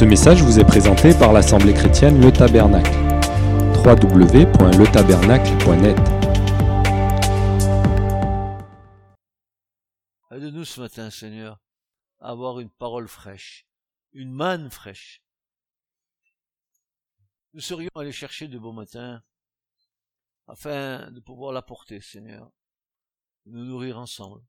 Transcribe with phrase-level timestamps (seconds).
[0.00, 2.90] Ce message vous est présenté par l'Assemblée chrétienne Le Tabernacle.
[3.84, 5.98] www.letabernacle.net
[10.30, 11.60] Aide-nous ce matin, Seigneur,
[12.18, 13.66] à avoir une parole fraîche,
[14.14, 15.22] une manne fraîche.
[17.52, 19.22] Nous serions allés chercher de beau matin
[20.48, 22.50] afin de pouvoir l'apporter, Seigneur,
[23.44, 24.40] nous nourrir ensemble.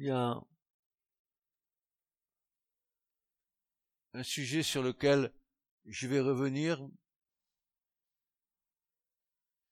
[0.00, 0.40] Il y a
[4.12, 5.34] un sujet sur lequel
[5.86, 6.88] je vais revenir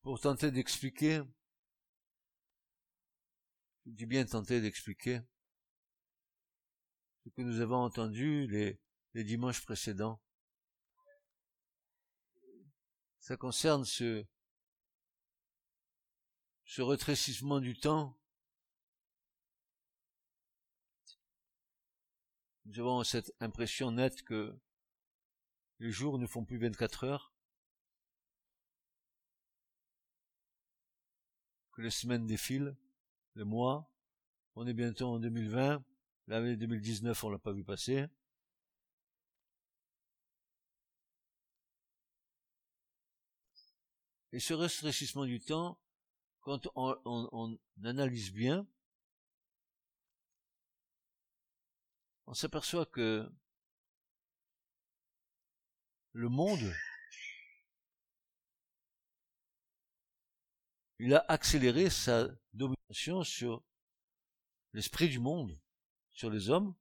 [0.02, 1.22] pour tenter d'expliquer,
[3.86, 5.20] je bien tenter d'expliquer,
[7.22, 8.80] ce que nous avons entendu les,
[9.14, 10.20] les dimanches précédents.
[13.20, 14.26] Ça concerne ce,
[16.64, 18.18] ce rétrécissement du temps
[22.66, 24.58] nous avons cette impression nette que
[25.78, 27.32] les jours ne font plus 24 heures,
[31.72, 32.76] que les semaines défilent,
[33.36, 33.88] les mois,
[34.56, 35.84] on est bientôt en 2020,
[36.26, 38.06] l'année 2019 on l'a pas vu passer.
[44.32, 45.78] Et ce rétrécissement du temps,
[46.40, 48.66] quand on analyse bien,
[52.26, 53.28] on s'aperçoit que
[56.12, 56.72] le monde,
[60.98, 63.62] il a accéléré sa domination sur
[64.72, 65.58] l'esprit du monde,
[66.12, 66.74] sur les hommes,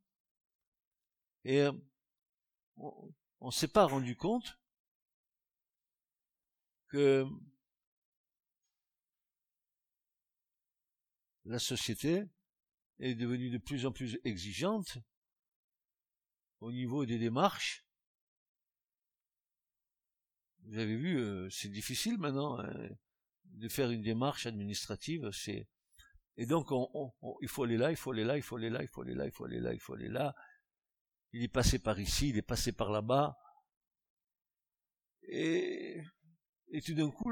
[1.44, 1.72] et euh,
[2.77, 3.13] on
[3.47, 4.57] ne s'est pas rendu compte
[6.88, 7.27] que
[11.45, 12.23] la société
[13.00, 14.97] est devenue de plus en plus exigeante
[16.65, 17.85] au niveau des démarches.
[20.63, 22.89] Vous avez vu, euh, c'est difficile maintenant hein,
[23.43, 25.29] de faire une démarche administrative.
[25.31, 25.67] C'est
[26.37, 28.81] et donc on, il faut aller là, il faut aller là, il faut aller là,
[28.81, 30.35] il faut aller là, il faut aller là, il faut aller là.
[31.33, 33.37] Il est passé par ici, il est passé par là-bas.
[35.27, 36.01] Et,
[36.69, 37.31] et tout d'un coup,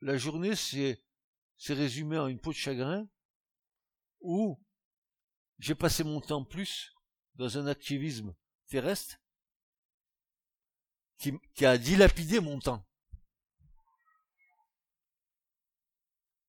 [0.00, 0.98] la journée s'est
[1.68, 3.06] résumée en une peau de chagrin
[4.20, 4.58] où
[5.58, 6.94] j'ai passé mon temps plus
[7.34, 8.34] dans un activisme
[8.68, 9.20] terrestre
[11.18, 12.86] qui, a dilapidé mon temps.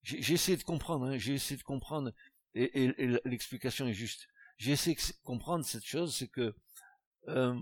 [0.03, 2.11] J'ai essayé de comprendre, hein, j'ai essayé de comprendre,
[2.53, 2.87] et,
[3.25, 4.27] l'explication est juste.
[4.57, 6.55] J'ai essayé de comprendre cette chose, c'est que
[7.27, 7.59] euh,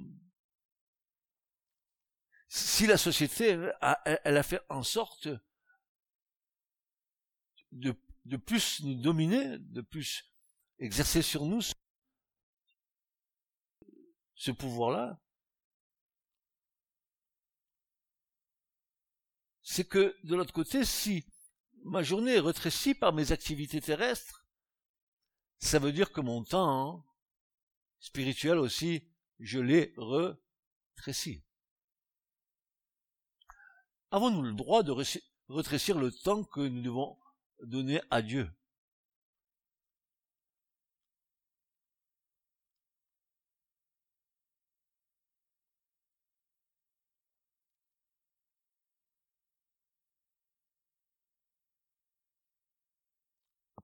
[2.47, 3.57] si la société,
[4.23, 5.27] elle a fait en sorte
[7.71, 7.93] de,
[8.25, 10.31] de plus nous dominer, de plus
[10.79, 11.61] exercer sur nous
[14.39, 15.21] ce pouvoir-là,
[19.61, 21.25] c'est que de l'autre côté, si
[21.83, 24.45] ma journée est rétrécie par mes activités terrestres,
[25.59, 27.05] ça veut dire que mon temps
[27.99, 31.43] spirituel aussi, je l'ai rétréci.
[34.11, 34.95] Avons-nous le droit de
[35.49, 37.19] rétrécir le temps que nous devons
[37.63, 38.49] donner à Dieu?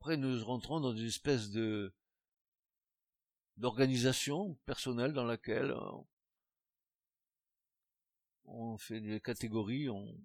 [0.06, 1.92] Après, nous rentrons dans une espèce de
[3.57, 5.98] d'organisation personnelle dans laquelle euh,
[8.44, 10.16] on fait des catégories, on,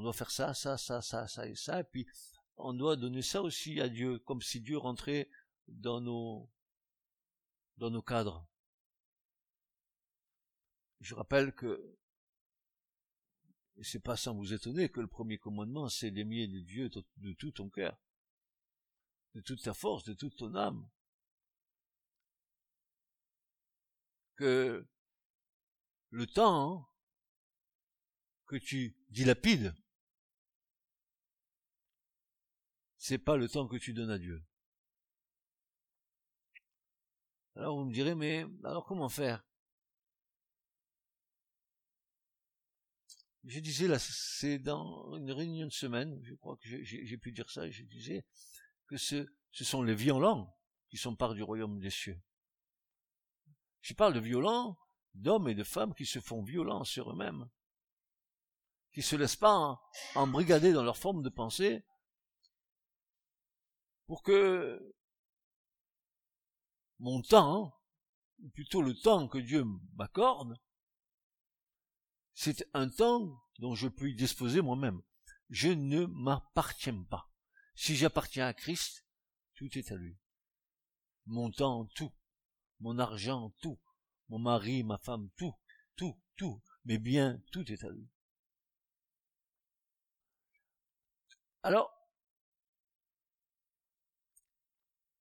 [0.00, 2.06] doit faire ça, ça, ça, ça, ça et ça, et puis
[2.56, 5.28] on doit donner ça aussi à Dieu, comme si Dieu rentrait
[5.66, 6.48] dans nos
[7.78, 8.46] dans nos cadres.
[11.00, 11.96] je rappelle que,
[13.76, 17.50] et c'est pas sans vous étonner que le premier commandement, c'est d'aimer Dieu de tout
[17.50, 17.98] ton cœur,
[19.38, 20.90] de toute ta force, de toute ton âme.
[24.34, 24.84] Que
[26.10, 26.90] le temps
[28.46, 29.76] que tu dilapides,
[32.96, 34.44] c'est pas le temps que tu donnes à Dieu.
[37.54, 39.44] Alors vous me direz, mais alors comment faire?
[43.44, 47.48] Je disais là, c'est dans une réunion de semaine, je crois que j'ai pu dire
[47.50, 48.24] ça, je disais
[48.88, 50.56] que ce, sont les violents
[50.88, 52.20] qui sont part du royaume des cieux.
[53.82, 54.78] Je parle de violents,
[55.14, 57.48] d'hommes et de femmes qui se font violents sur eux-mêmes,
[58.92, 59.80] qui se laissent pas
[60.14, 61.84] embrigader dans leur forme de pensée
[64.06, 64.94] pour que
[66.98, 67.78] mon temps,
[68.42, 69.64] ou plutôt le temps que Dieu
[69.94, 70.56] m'accorde,
[72.34, 75.02] c'est un temps dont je y disposer moi-même.
[75.50, 77.27] Je ne m'appartiens pas.
[77.78, 79.06] Si j'appartiens à Christ,
[79.54, 80.18] tout est à lui.
[81.26, 82.12] Mon temps, tout.
[82.80, 83.78] Mon argent, tout.
[84.28, 85.54] Mon mari, ma femme, tout.
[85.94, 86.60] Tout, tout.
[86.86, 88.10] Mes biens, tout est à lui.
[91.62, 91.88] Alors,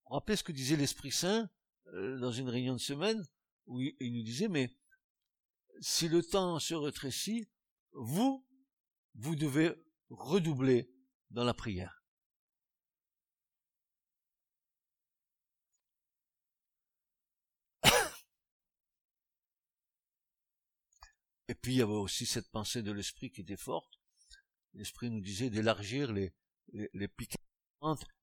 [0.08, 1.52] rappelez ce que disait l'Esprit Saint
[1.94, 3.24] euh, dans une réunion de semaine,
[3.68, 4.76] où il, nous disait, mais
[5.80, 7.52] si le temps se rétrécit,
[7.92, 8.44] vous,
[9.14, 9.76] vous devez
[10.10, 10.92] redoubler
[11.30, 11.97] dans la prière.
[21.48, 24.00] Et puis il y avait aussi cette pensée de l'esprit qui était forte.
[24.74, 26.34] L'esprit nous disait d'élargir les,
[26.74, 27.10] les, les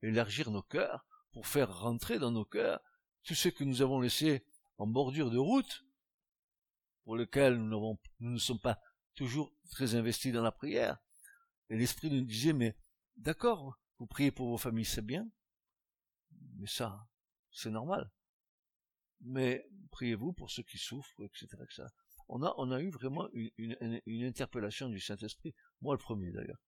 [0.02, 2.80] élargir nos cœurs pour faire rentrer dans nos cœurs
[3.24, 4.44] tout ce que nous avons laissé
[4.78, 5.84] en bordure de route,
[7.04, 8.80] pour lequel nous, nous ne sommes pas
[9.14, 10.98] toujours très investis dans la prière.
[11.70, 12.76] Et l'Esprit nous disait, mais
[13.16, 15.28] d'accord, vous priez pour vos familles, c'est bien,
[16.56, 17.08] mais ça,
[17.50, 18.10] c'est normal.
[19.20, 21.46] Mais priez-vous pour ceux qui souffrent, etc.
[21.62, 21.84] etc.
[22.28, 26.58] On, a, eu vraiment une, une interpellation du Saint-Esprit, moi le premier d'ailleurs.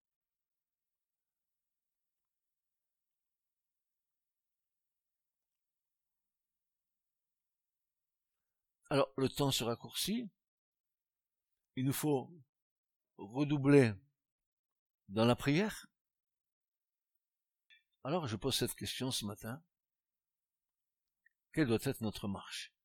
[8.89, 10.29] Alors, le temps se raccourcit.
[11.75, 12.31] Il nous faut
[13.17, 13.93] redoubler
[15.09, 15.87] dans la prière.
[18.03, 19.61] Alors, je pose cette question ce matin.
[21.51, 22.76] Quelle doit être notre marche?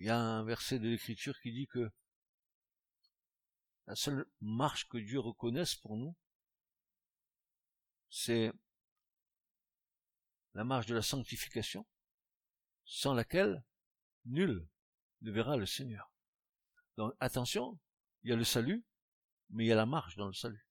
[0.00, 1.92] Il y a un verset de l'Écriture qui dit que
[3.86, 6.16] la seule marche que Dieu reconnaisse pour nous,
[8.08, 8.50] c'est
[10.54, 11.86] la marche de la sanctification,
[12.86, 13.62] sans laquelle
[14.24, 14.66] nul
[15.20, 16.10] ne verra le Seigneur.
[16.96, 17.78] Donc attention,
[18.22, 18.82] il y a le salut,
[19.50, 20.66] mais il y a la marche dans le salut.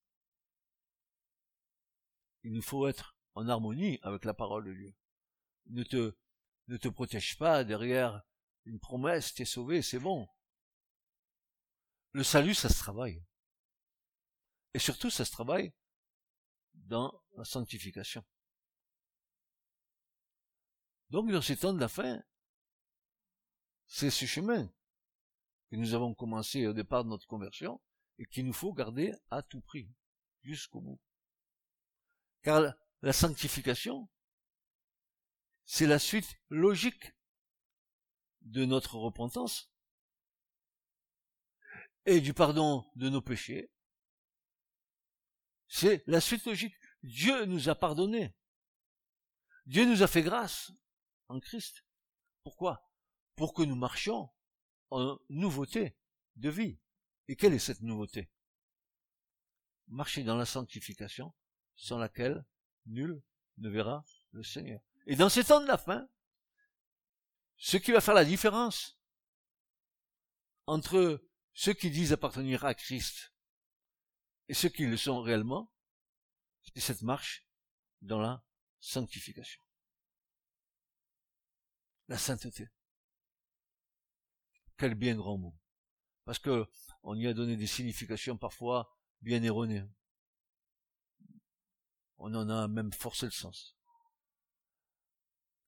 [2.41, 4.95] Il nous faut être en harmonie avec la parole de Dieu.
[5.67, 6.17] Ne te,
[6.67, 8.23] ne te protège pas derrière
[8.69, 10.29] une promesse, t'es sauvé, c'est bon.
[12.11, 13.25] Le salut, ça se travaille.
[14.75, 15.73] Et surtout, ça se travaille
[16.75, 18.23] dans la sanctification.
[21.09, 22.23] Donc, dans ces temps de la fin,
[23.87, 24.71] c'est ce chemin
[25.71, 27.81] que nous avons commencé au départ de notre conversion
[28.19, 29.91] et qu'il nous faut garder à tout prix,
[30.43, 31.01] jusqu'au bout.
[32.43, 34.07] Car la sanctification,
[35.65, 37.13] c'est la suite logique
[38.49, 39.71] de notre repentance
[42.05, 43.71] et du pardon de nos péchés.
[45.67, 46.75] C'est la suite logique.
[47.03, 48.35] Dieu nous a pardonné.
[49.65, 50.71] Dieu nous a fait grâce
[51.27, 51.85] en Christ.
[52.43, 52.91] Pourquoi?
[53.35, 54.29] Pour que nous marchions
[54.89, 55.95] en nouveauté
[56.35, 56.79] de vie.
[57.27, 58.31] Et quelle est cette nouveauté?
[59.87, 61.33] Marcher dans la sanctification,
[61.75, 62.43] sans laquelle
[62.87, 63.21] nul
[63.57, 64.81] ne verra le Seigneur.
[65.05, 66.09] Et dans ces temps de la fin,
[67.59, 68.97] ce qui va faire la différence
[70.65, 71.21] entre
[71.53, 73.33] ceux qui disent appartenir à Christ
[74.47, 75.71] et ceux qui le sont réellement,
[76.63, 77.45] c'est cette marche
[78.01, 78.43] dans la
[78.79, 79.61] sanctification.
[82.07, 82.69] La sainteté.
[84.77, 85.55] Quel bien grand mot.
[86.23, 86.65] Parce que
[87.03, 89.83] on y a donné des significations parfois bien erronées.
[92.17, 93.78] On en a même forcé le sens.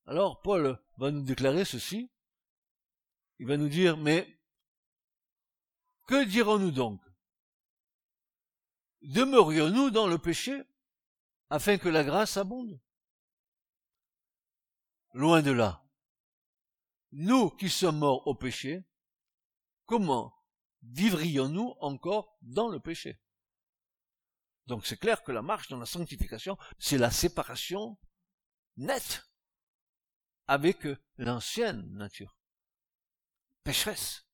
[0.05, 2.11] Alors Paul va nous déclarer ceci.
[3.39, 4.39] Il va nous dire, mais
[6.07, 7.01] que dirons-nous donc?
[9.01, 10.61] Demeurions-nous dans le péché
[11.49, 12.79] afin que la grâce abonde?
[15.13, 15.83] Loin de là.
[17.11, 18.85] Nous qui sommes morts au péché,
[19.85, 20.33] comment
[20.83, 23.19] vivrions-nous encore dans le péché?
[24.67, 27.97] Donc c'est clair que la marche dans la sanctification, c'est la séparation
[28.77, 29.30] nette
[30.51, 30.85] avec
[31.17, 32.37] l'ancienne nature,
[33.63, 34.25] pécheresse.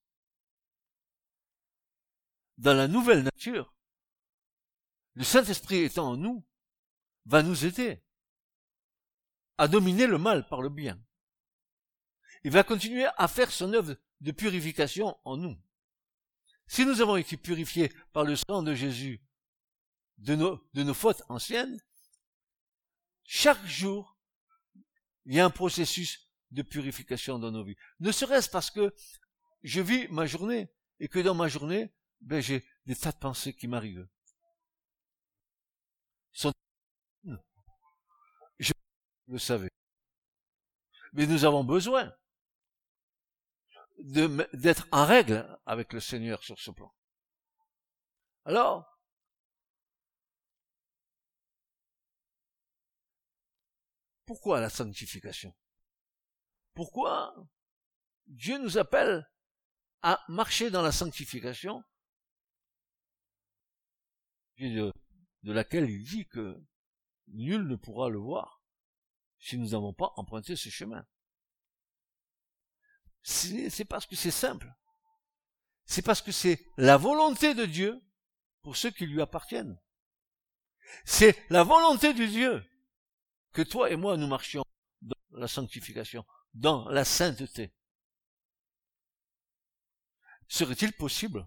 [2.56, 3.72] Dans la nouvelle nature,
[5.14, 6.44] le Saint-Esprit étant en nous,
[7.26, 8.02] va nous aider
[9.58, 11.00] à dominer le mal par le bien.
[12.42, 15.56] Il va continuer à faire son œuvre de purification en nous.
[16.66, 19.22] Si nous avons été purifiés par le sang de Jésus
[20.16, 21.80] de nos, de nos fautes anciennes,
[23.22, 24.17] chaque jour,
[25.28, 27.76] il y a un processus de purification dans nos vies.
[28.00, 28.94] Ne serait-ce parce que
[29.62, 31.92] je vis ma journée et que dans ma journée,
[32.22, 34.08] ben, j'ai des tas de pensées qui m'arrivent.
[38.58, 38.72] Je
[39.28, 39.68] le savais.
[41.12, 42.10] Mais nous avons besoin
[43.98, 46.90] d'être en règle avec le Seigneur sur ce plan.
[48.46, 48.97] Alors,
[54.28, 55.54] pourquoi la sanctification?
[56.74, 57.34] Pourquoi
[58.26, 59.26] Dieu nous appelle
[60.02, 61.82] à marcher dans la sanctification
[64.58, 64.92] de,
[65.44, 66.62] laquelle il dit que
[67.28, 68.62] nul ne pourra le voir
[69.38, 71.06] si nous n'avons pas emprunté ce chemin
[73.22, 74.72] c'est parce que c'est simple.
[75.84, 78.00] C'est parce que c'est la volonté de Dieu
[78.62, 79.78] pour ceux qui lui appartiennent.
[81.04, 82.64] C'est la volonté de Dieu
[83.58, 84.62] que toi et moi nous marchions
[85.02, 86.24] dans la sanctification,
[86.54, 87.72] dans la sainteté.
[90.46, 91.44] Serait-il possible?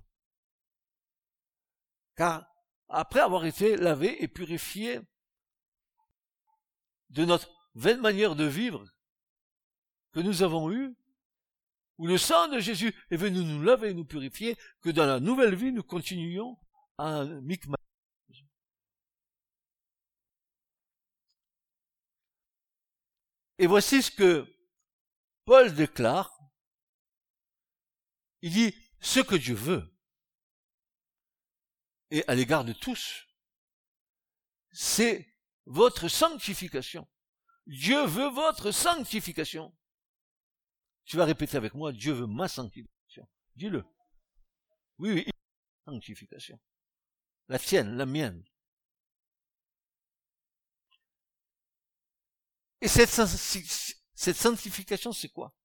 [2.17, 2.45] Car
[2.89, 4.99] après avoir été lavé et purifié
[7.11, 8.83] de notre vaine manière de vivre
[10.11, 10.93] que nous avons eue,
[11.97, 15.21] où le sang de Jésus est venu nous laver et nous purifier, que dans la
[15.21, 16.57] nouvelle vie, nous continuions
[16.97, 17.41] à un.
[23.61, 24.51] Et voici ce que
[25.45, 26.35] Paul déclare.
[28.41, 29.95] Il dit, ce que Dieu veut,
[32.09, 33.27] et à l'égard de tous,
[34.71, 35.37] c'est
[35.67, 37.07] votre sanctification.
[37.67, 39.77] Dieu veut votre sanctification.
[41.05, 43.29] Tu vas répéter avec moi, Dieu veut ma sanctification.
[43.55, 43.85] Dis-le.
[44.97, 45.27] Oui, oui,
[45.85, 46.59] sanctification.
[47.47, 48.43] La tienne, la mienne.
[52.81, 53.09] Et cette,
[54.35, 55.55] sanctification, c'est quoi?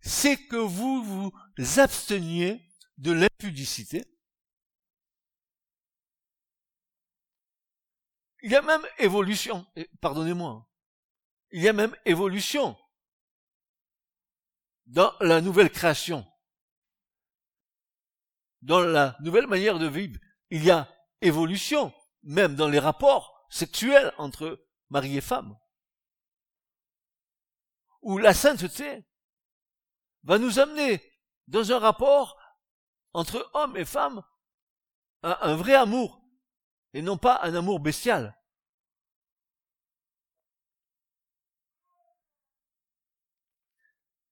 [0.00, 1.32] C'est que vous vous
[1.80, 2.62] absteniez
[2.98, 4.04] de l'impudicité.
[8.42, 9.66] Il y a même évolution,
[10.00, 10.68] pardonnez-moi,
[11.50, 12.78] il y a même évolution
[14.86, 16.24] dans la nouvelle création,
[18.62, 20.88] dans la nouvelle manière de vivre, il y a
[21.20, 21.92] évolution,
[22.22, 25.58] même dans les rapports sexuels entre mari et femme,
[28.08, 29.04] où la sainteté
[30.22, 31.02] va nous amener
[31.46, 32.40] dans un rapport
[33.12, 34.22] entre homme et femme
[35.22, 36.24] à un vrai amour,
[36.94, 38.34] et non pas un amour bestial.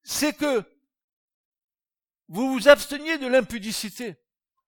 [0.09, 0.63] c'est que
[2.29, 4.15] vous vous absteniez de l'impudicité.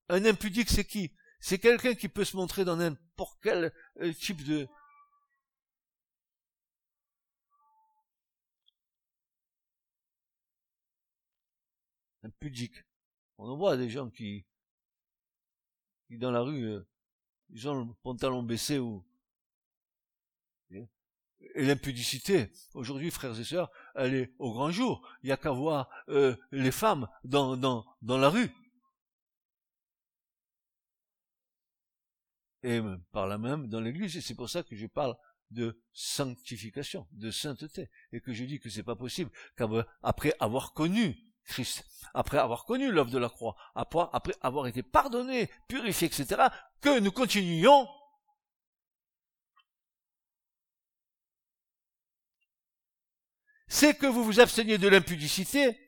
[0.10, 1.16] Un impudique, c'est qui?
[1.40, 4.68] C'est quelqu'un qui peut se montrer dans n'importe quel euh, type de...
[12.24, 12.84] Impudique.
[13.38, 14.46] On en voit des gens qui,
[16.08, 16.88] qui dans la rue, euh,
[17.50, 19.06] ils ont le pantalon baissé ou
[21.56, 25.08] et l'impudicité, aujourd'hui, frères et sœurs, elle est au grand jour.
[25.24, 28.52] Il n'y a qu'à voir euh, les femmes dans, dans, dans la rue.
[32.64, 32.82] Et
[33.14, 35.16] par là même dans l'église, et c'est pour ça que je parle
[35.50, 41.18] de sanctification, de sainteté, et que je dis que c'est pas possible qu'après avoir connu
[41.50, 46.44] Christ, après avoir connu l'œuvre de la croix, après, avoir été pardonné, purifié, etc.,
[46.82, 47.88] que nous continuions
[53.70, 55.80] c'est que vous vous absteniez de l'impudicité,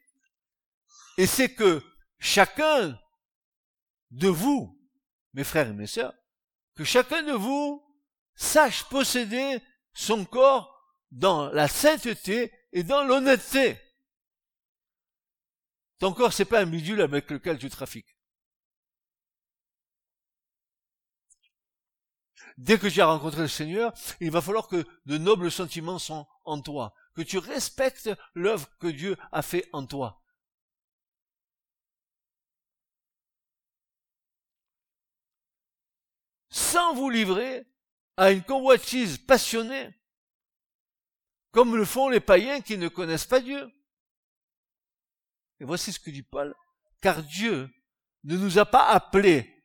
[1.17, 1.83] et c'est que
[2.19, 2.97] chacun
[4.11, 4.79] de vous,
[5.33, 6.13] mes frères et mes sœurs,
[6.75, 7.83] que chacun de vous
[8.35, 9.59] sache posséder
[9.93, 10.71] son corps
[11.09, 13.77] dans la sainteté et dans l'honnêteté.
[16.01, 18.17] Ton corps, c'est pas un bidule avec lequel tu trafiques.
[22.57, 26.27] Dès que tu as rencontré le Seigneur, il va falloir que de nobles sentiments sont
[26.43, 30.23] en toi, que tu respectes l'œuvre que Dieu a fait en toi.
[36.49, 37.67] Sans vous livrer
[38.17, 39.93] à une convoitise passionnée,
[41.51, 43.71] comme le font les païens qui ne connaissent pas Dieu.
[45.61, 46.55] Et voici ce que dit Paul.
[47.01, 47.69] Car Dieu
[48.23, 49.63] ne nous a pas appelés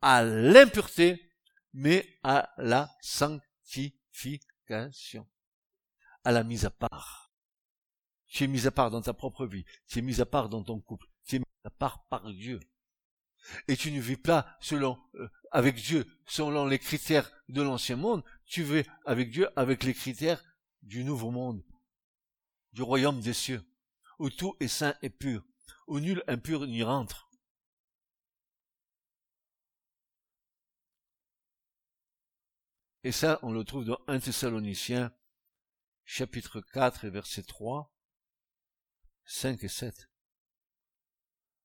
[0.00, 1.30] à l'impureté,
[1.72, 5.30] mais à la sanctification,
[6.24, 7.32] à la mise à part.
[8.26, 10.64] Tu es mis à part dans ta propre vie, tu es mis à part dans
[10.64, 12.58] ton couple, tu es mis à part par Dieu.
[13.68, 18.24] Et tu ne vis pas selon euh, avec Dieu selon les critères de l'ancien monde,
[18.44, 20.42] tu vis avec Dieu avec les critères
[20.82, 21.62] du nouveau monde,
[22.72, 23.64] du royaume des cieux,
[24.18, 25.44] où tout est saint et pur,
[25.86, 27.28] où nul impur n'y rentre.
[33.04, 35.12] Et ça, on le trouve dans 1 Thessaloniciens,
[36.04, 37.92] chapitre 4 et verset 3,
[39.24, 40.08] 5 et 7.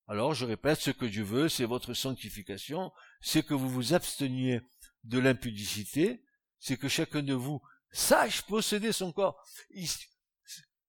[0.07, 4.61] Alors, je répète, ce que Dieu veut, c'est votre sanctification, c'est que vous vous absteniez
[5.03, 6.23] de l'impudicité,
[6.59, 7.61] c'est que chacun de vous
[7.91, 9.45] sache posséder son corps.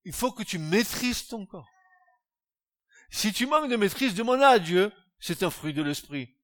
[0.09, 1.69] Il, faut que tu maîtrises ton corps.
[3.11, 6.35] Si tu manques de maîtrise, demande à Dieu, c'est un fruit de l'esprit.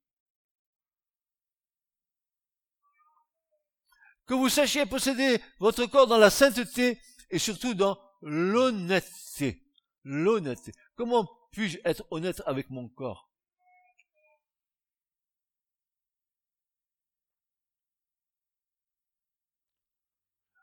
[4.27, 9.67] Que vous sachiez posséder votre corps dans la sainteté et surtout dans l'honnêteté.
[10.03, 10.73] L'honnêteté.
[10.95, 13.31] Comment puis-je être honnête avec mon corps?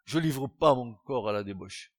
[0.06, 1.92] Je livre pas mon corps à la débauche.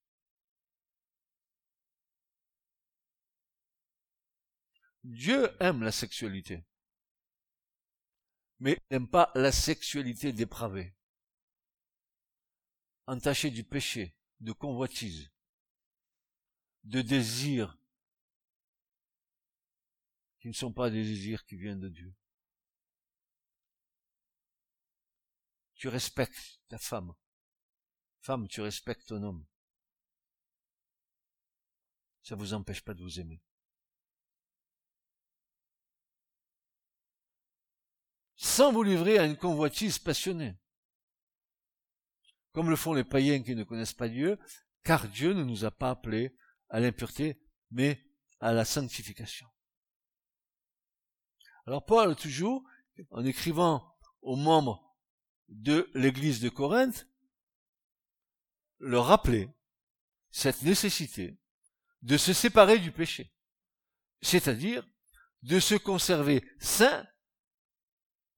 [5.05, 6.65] Dieu aime la sexualité,
[8.61, 10.95] mais n'aime pas la sexualité dépravée,
[13.07, 15.31] entachée du péché, de convoitise,
[16.85, 17.77] de désirs
[20.41, 22.15] qui ne sont pas des désirs qui viennent de Dieu.
[25.75, 27.12] Tu respectes ta femme.
[28.21, 29.45] Femme, tu respectes ton homme.
[32.23, 33.43] Ça vous empêche pas de vous aimer.
[38.42, 40.57] Sans vous livrer à une convoitise passionnée.
[42.50, 44.37] Comme le font les païens qui ne connaissent pas Dieu,
[44.83, 46.37] car Dieu ne nous a pas appelés
[46.68, 48.05] à l'impureté, mais
[48.40, 49.46] à la sanctification.
[51.66, 52.64] Alors Paul, toujours,
[53.12, 54.92] en écrivant aux membres
[55.48, 57.07] de l'église de Corinthe,
[58.81, 59.55] leur rappelait
[60.33, 61.38] cette nécessité
[62.02, 63.33] de se séparer du péché,
[64.20, 64.85] c'est-à-dire
[65.42, 67.07] de se conserver saint.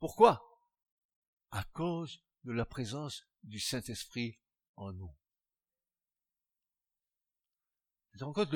[0.04, 0.44] Pourquoi?
[1.50, 4.38] À cause de la présence du Saint-Esprit
[4.76, 5.10] en nous.
[8.10, 8.50] Tu te rends compte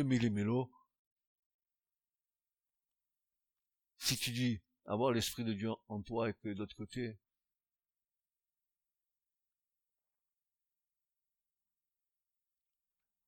[3.96, 7.18] Si tu dis avoir l'Esprit de Dieu en toi et que de l'autre côté,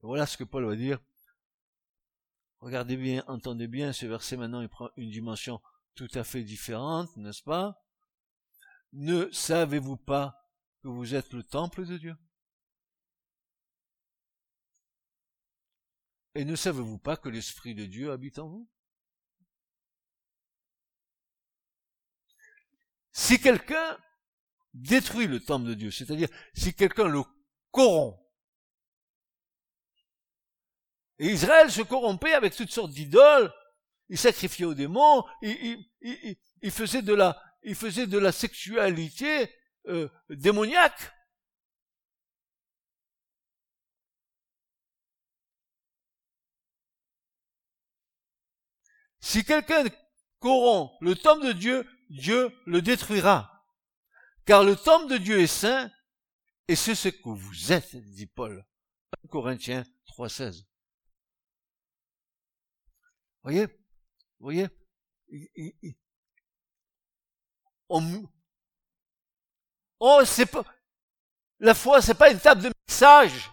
[0.03, 0.99] Voilà ce que Paul va dire.
[2.59, 5.63] Regardez bien, entendez bien, ce verset maintenant il prend une dimension
[5.95, 7.83] tout à fait différente, n'est-ce pas?
[8.93, 10.37] Ne savez-vous pas
[10.83, 12.17] que vous êtes le temple de Dieu?
[16.35, 18.71] Et ne savez-vous pas que l'Esprit de Dieu habite en vous?
[23.13, 23.99] Si quelqu'un
[24.73, 27.23] détruit le temple de Dieu, c'est-à-dire si quelqu'un le
[27.73, 28.19] corrompt,
[31.19, 33.53] et Israël se corrompait avec toutes sortes d'idoles,
[34.09, 39.53] il sacrifiait aux démons, il, il, faisait de la, il faisait de la sexualité
[39.87, 41.13] euh, démoniaque.
[49.21, 49.85] Si quelqu'un
[50.39, 53.65] corrompt le temple de Dieu, Dieu le détruira.
[54.47, 55.91] Car le temple de Dieu est saint,
[56.67, 58.65] et c'est ce que vous êtes, dit Paul.
[59.25, 60.65] 1 Corinthiens 3.16.
[63.43, 63.67] Voyez,
[64.39, 64.69] voyez,
[70.01, 70.65] oh, c'est pas,
[71.59, 73.51] la foi, c'est pas une table de message.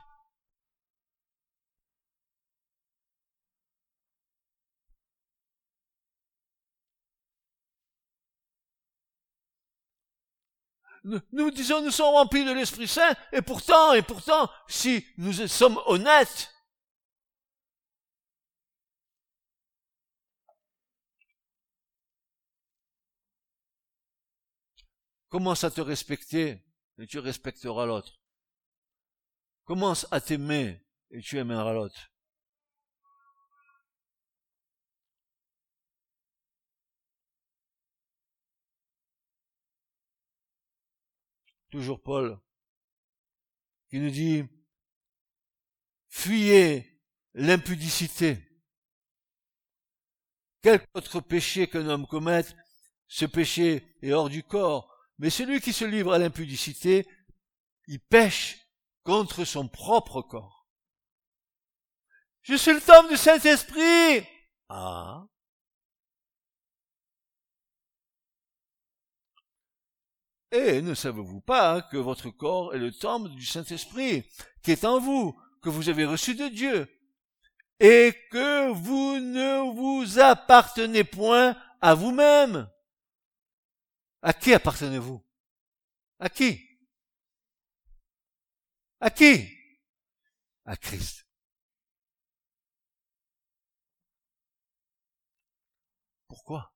[11.31, 15.79] nous disons nous sommes remplis de l'Esprit Saint, et pourtant, et pourtant, si nous sommes
[15.85, 16.53] honnêtes,
[25.29, 26.63] Commence à te respecter
[26.97, 28.21] et tu respecteras l'autre?
[29.65, 32.11] Commence à t'aimer et tu aimeras l'autre.
[41.69, 42.39] Toujours Paul,
[43.89, 44.45] qui nous dit,
[46.07, 48.41] fuyez l'impudicité.
[50.61, 52.55] Quel autre péché qu'un homme commette,
[53.07, 57.07] ce péché est hors du corps, mais celui qui se livre à l'impudicité,
[57.87, 58.59] il pêche
[59.03, 60.67] contre son propre corps.
[62.41, 64.25] Je suis le temple du Saint-Esprit.
[64.69, 65.25] Ah.
[70.51, 74.23] Et ne savez-vous pas que votre corps est le temple du Saint-Esprit
[74.63, 76.87] qui est en vous, que vous avez reçu de Dieu,
[77.79, 82.69] et que vous ne vous appartenez point à vous-même?
[84.27, 85.23] À qui appartenez-vous?
[86.19, 86.59] À qui?
[88.99, 89.57] À qui?
[90.65, 91.25] À Christ.
[96.27, 96.75] Pourquoi?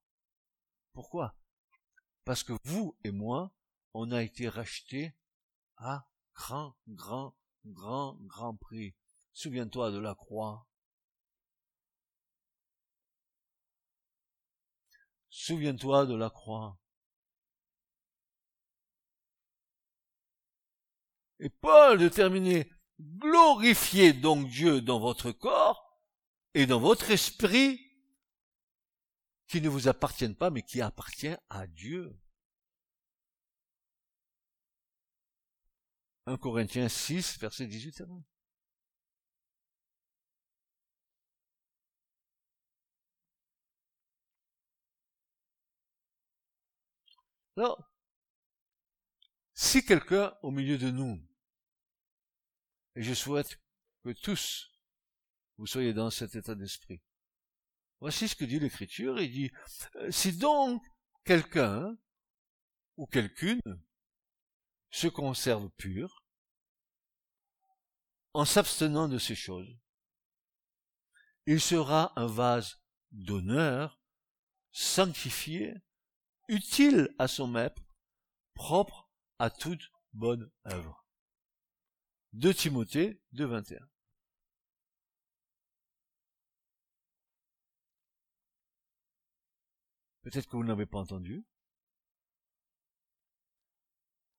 [0.94, 1.36] Pourquoi?
[2.24, 3.52] Parce que vous et moi,
[3.94, 5.14] on a été rachetés
[5.76, 7.36] à grand, grand,
[7.66, 8.96] grand, grand prix.
[9.34, 10.70] Souviens-toi de la croix.
[15.30, 16.81] Souviens-toi de la croix.
[21.42, 26.00] Et Paul de terminer, glorifiez donc Dieu dans votre corps
[26.54, 27.82] et dans votre esprit
[29.48, 32.16] qui ne vous appartiennent pas mais qui appartient à Dieu.
[36.28, 38.24] 1 Corinthiens 6, verset 18 à 20.
[47.58, 47.92] Alors,
[49.56, 51.20] si quelqu'un au milieu de nous,
[52.96, 53.60] et je souhaite
[54.04, 54.72] que tous
[55.58, 57.02] vous soyez dans cet état d'esprit,
[58.00, 59.52] voici ce que dit l'Écriture, il dit,
[59.98, 60.84] euh, si donc
[61.24, 61.96] quelqu'un
[62.98, 63.62] ou quelqu'une
[64.90, 66.26] se conserve pur,
[68.34, 69.78] en s'abstenant de ces choses,
[71.46, 74.00] il sera un vase d'honneur,
[74.72, 75.76] sanctifié,
[76.48, 77.82] utile à son maître,
[78.56, 81.01] propre à toute bonne œuvre.
[82.34, 83.80] 2 Timothée 2, 21.
[90.22, 91.46] Peut-être que vous n'avez pas entendu.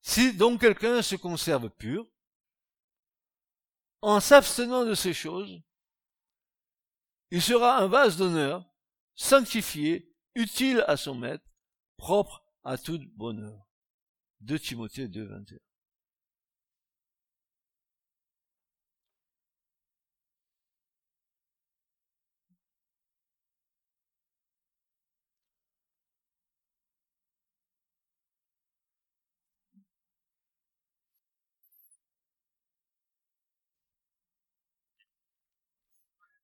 [0.01, 2.09] Si donc quelqu'un se conserve pur,
[4.01, 5.61] en s'abstenant de ces choses,
[7.31, 8.65] il sera un vase d'honneur,
[9.15, 11.45] sanctifié, utile à son maître,
[11.97, 13.67] propre à toute bonheur.
[14.41, 15.59] 2 Timothée 2, 21.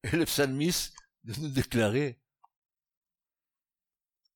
[0.04, 2.20] Et le psalmiste de nous déclarer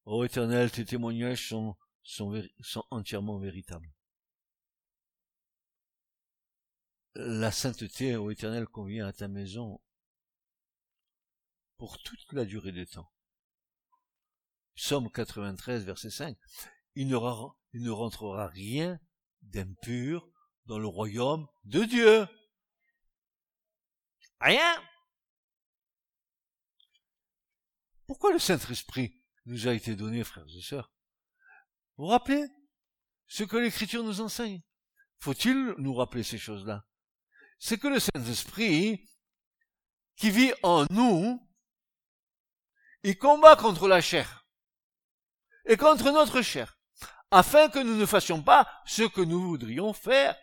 [0.05, 1.77] Ô éternel, tes témoignages sont,
[2.90, 3.88] entièrement véritables.
[7.14, 9.81] La sainteté, ô éternel, convient à ta maison
[11.77, 13.12] pour toute la durée des temps.
[14.75, 16.37] Psaume 93, verset 5.
[16.96, 17.16] Il ne,
[17.72, 18.98] il ne rentrera rien
[19.42, 20.29] d'impur
[20.66, 22.27] dans le royaume de Dieu.
[24.40, 24.83] Rien.
[28.12, 30.92] Pourquoi le Saint-Esprit nous a été donné, frères et sœurs?
[31.96, 32.46] Vous vous rappelez
[33.27, 34.61] ce que l'Écriture nous enseigne?
[35.18, 36.85] Faut-il nous rappeler ces choses-là?
[37.59, 39.09] C'est que le Saint-Esprit,
[40.16, 41.40] qui vit en nous,
[43.03, 44.46] il combat contre la chair
[45.64, 46.79] et contre notre chair,
[47.31, 50.37] afin que nous ne fassions pas ce que nous voudrions faire.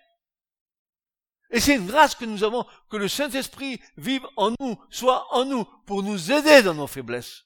[1.51, 5.45] Et c'est une grâce que nous avons, que le Saint-Esprit vive en nous, soit en
[5.45, 7.45] nous, pour nous aider dans nos faiblesses.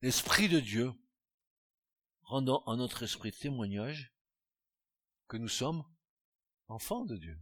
[0.00, 0.92] l'Esprit de Dieu,
[2.22, 4.12] rendant à notre esprit témoignage
[5.26, 5.84] que nous sommes
[6.68, 7.38] enfants de Dieu.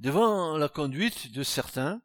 [0.00, 2.02] Devant la conduite de certains,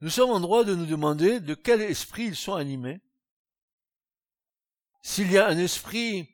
[0.00, 3.00] nous sommes en droit de nous demander de quel esprit ils sont animés
[5.08, 6.28] s'il y a un esprit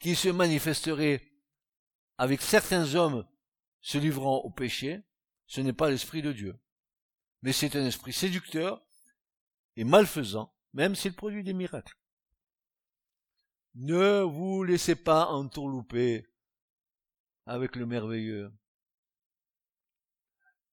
[0.00, 1.22] qui se manifesterait
[2.18, 3.24] avec certains hommes
[3.80, 5.04] se livrant au péché,
[5.46, 6.58] ce n'est pas l'esprit de Dieu.
[7.42, 8.84] Mais c'est un esprit séducteur
[9.76, 11.96] et malfaisant, même s'il produit des miracles.
[13.76, 16.26] Ne vous laissez pas entourlouper
[17.46, 18.52] avec le merveilleux.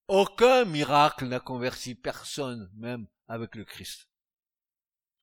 [0.07, 4.09] Aucun miracle n'a converti personne, même avec le Christ.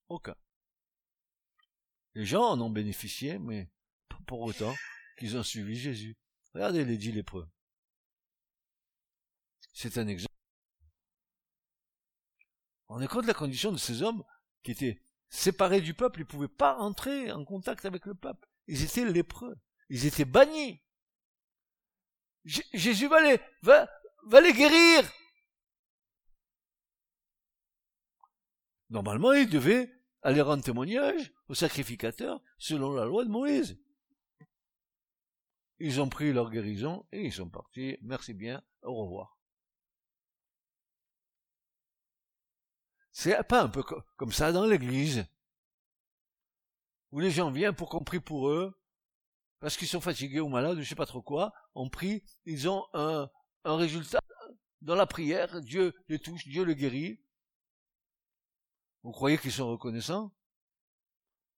[0.09, 0.37] Aucun.
[2.17, 3.69] Les gens en ont bénéficié, mais
[4.09, 4.75] pas pour autant
[5.19, 6.17] qu'ils ont suivi Jésus.
[6.55, 7.47] Regardez les dix lépreux.
[9.75, 10.33] C'est un exemple.
[12.89, 14.25] On est compte la condition de ces hommes
[14.63, 18.49] qui étaient séparés du peuple, ils ne pouvaient pas entrer en contact avec le peuple.
[18.67, 19.59] Ils étaient lépreux.
[19.91, 20.81] Ils étaient bannis.
[22.47, 25.13] Jésus va les, guérir.
[28.89, 29.51] Normalement, il
[30.27, 33.79] aller rendre témoignage au sacrificateur selon la loi de Moïse.
[35.79, 37.97] Ils ont pris leur guérison et ils sont partis.
[38.03, 39.39] Merci bien, au revoir.
[43.13, 43.85] C'est pas un peu
[44.17, 45.25] comme ça dans l'église,
[47.13, 48.77] où les gens viennent pour qu'on prie pour eux,
[49.61, 52.85] parce qu'ils sont fatigués ou malades, je sais pas trop quoi, on prie, ils ont
[52.95, 53.31] un,
[53.63, 54.21] un résultat
[54.81, 57.23] dans la prière, Dieu les touche, Dieu les guérit.
[59.03, 60.35] Vous croyez qu'ils sont reconnaissants?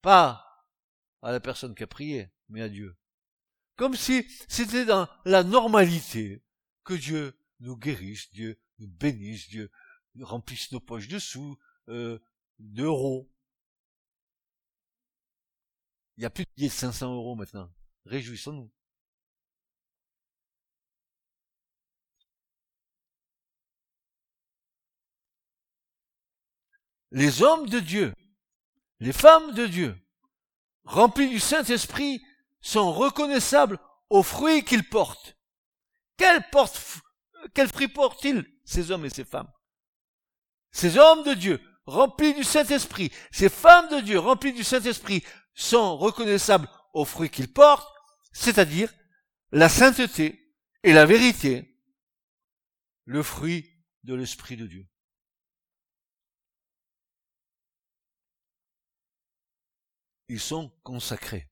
[0.02, 0.66] Pas
[1.22, 2.96] à la personne qui a prié, mais à Dieu.
[3.76, 6.42] Comme si c'était dans la normalité
[6.84, 9.70] que Dieu nous guérisse, Dieu nous bénisse, Dieu
[10.20, 12.18] remplisse nos poches de sous, euh,
[12.58, 13.30] d'euros.
[16.16, 17.72] Il y a plus de billets de 500 euros maintenant.
[18.04, 18.70] Réjouissons-nous.
[27.10, 28.14] Les hommes de Dieu,
[29.00, 29.96] les femmes de Dieu,
[30.84, 32.22] remplis du Saint-Esprit,
[32.60, 33.78] sont reconnaissables
[34.10, 35.36] aux fruits qu'ils portent.
[36.16, 36.80] Quels, portent,
[37.54, 39.50] quels fruits portent-ils, ces hommes et ces femmes?
[40.72, 45.96] Ces hommes de Dieu, remplis du Saint-Esprit, ces femmes de Dieu, remplies du Saint-Esprit, sont
[45.96, 47.88] reconnaissables aux fruits qu'ils portent,
[48.32, 48.92] c'est-à-dire
[49.50, 51.80] la sainteté et la vérité,
[53.04, 53.68] le fruit
[54.04, 54.86] de l'Esprit de Dieu.
[60.28, 61.50] Ils sont consacrés.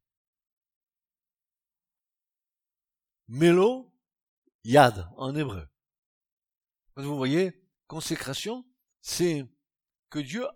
[3.28, 3.92] Mélo,
[4.64, 5.68] yad en hébreu.
[6.96, 8.64] Vous voyez, consécration,
[9.00, 9.44] c'est
[10.10, 10.46] que Dieu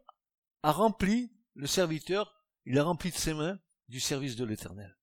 [0.63, 4.97] a rempli le serviteur, il a rempli de ses mains du service de l'éternel.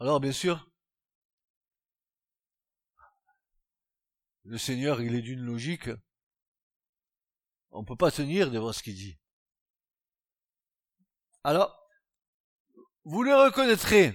[0.00, 0.70] Alors bien sûr,
[4.44, 5.90] le Seigneur, il est d'une logique
[7.70, 9.18] on ne peut pas tenir devant ce qu'il dit.
[11.44, 11.74] Alors,
[13.04, 14.14] vous les reconnaîtrez.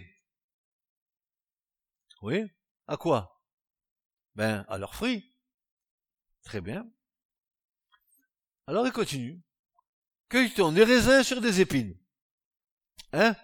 [2.22, 2.44] Oui,
[2.88, 3.44] à quoi?
[4.36, 5.36] Ben, à leurs fruits.
[6.44, 6.90] Très bien.
[8.68, 9.42] Alors il continue.
[10.30, 11.98] Cueille-t-on des raisins sur des épines
[13.12, 13.36] Hein?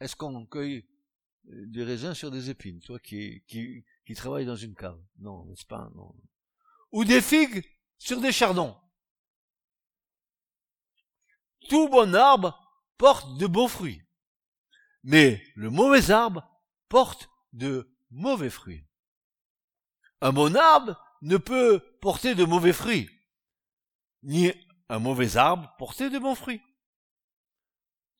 [0.00, 0.88] Est-ce qu'on cueille
[1.44, 2.80] des raisins sur des épines?
[2.80, 5.00] Toi qui, qui, qui travailles dans une cave.
[5.18, 5.90] Non, n'est-ce pas?
[5.94, 6.14] Non
[6.92, 7.64] ou des figues
[7.98, 8.76] sur des chardons.
[11.68, 12.58] Tout bon arbre
[12.98, 14.02] porte de beaux fruits,
[15.02, 16.48] mais le mauvais arbre
[16.88, 18.84] porte de mauvais fruits.
[20.20, 23.08] Un bon arbre ne peut porter de mauvais fruits,
[24.22, 24.52] ni
[24.88, 26.62] un mauvais arbre porter de bons fruits.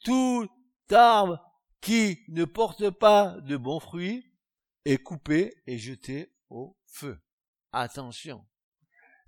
[0.04, 0.48] Tout
[0.90, 1.44] arbre
[1.80, 4.24] qui ne porte pas de bons fruits
[4.84, 7.20] est coupé et jeté au feu.
[7.72, 8.46] Attention.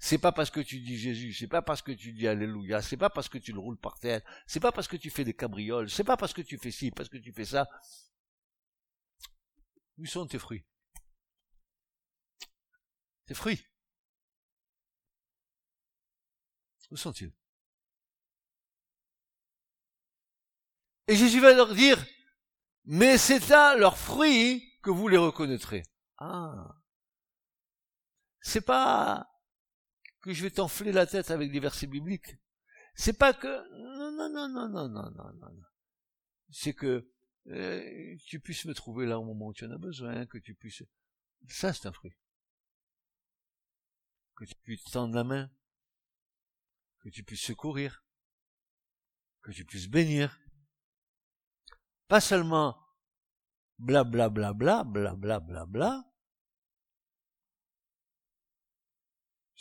[0.05, 2.97] C'est pas parce que tu dis Jésus, c'est pas parce que tu dis Alléluia, c'est
[2.97, 5.33] pas parce que tu le roules par terre, c'est pas parce que tu fais des
[5.33, 7.69] cabrioles, c'est pas parce que tu fais ci, parce que tu fais ça.
[9.99, 10.65] Où sont tes fruits?
[13.27, 13.65] Tes fruits?
[16.91, 17.33] Où sont-ils?
[21.07, 22.05] Et Jésus va leur dire,
[22.87, 25.85] mais c'est à leurs fruits que vous les reconnaîtrez.
[26.19, 26.75] Ah.
[28.41, 29.32] C'est pas
[30.23, 32.37] que je vais t'enfler la tête avec des versets bibliques.
[32.95, 35.65] C'est pas que non non non non non non non non.
[36.51, 37.09] C'est que
[37.49, 40.55] euh, tu puisses me trouver là au moment où tu en as besoin, que tu
[40.55, 40.85] puisses.
[41.49, 42.17] Ça c'est un fruit.
[44.37, 45.51] Que tu puisses tendre la main,
[47.01, 48.05] que tu puisses secourir,
[49.43, 50.39] que tu puisses bénir,
[52.07, 52.79] pas seulement
[53.79, 56.12] bla bla bla bla bla bla bla bla,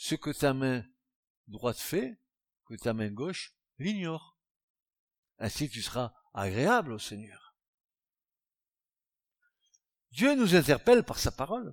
[0.02, 0.84] ce que ta main
[1.46, 2.20] droite fait,
[2.66, 4.36] que ta main gauche l'ignore.
[5.38, 7.54] Ainsi tu seras agréable au Seigneur.
[10.10, 11.72] Dieu nous interpelle par sa parole.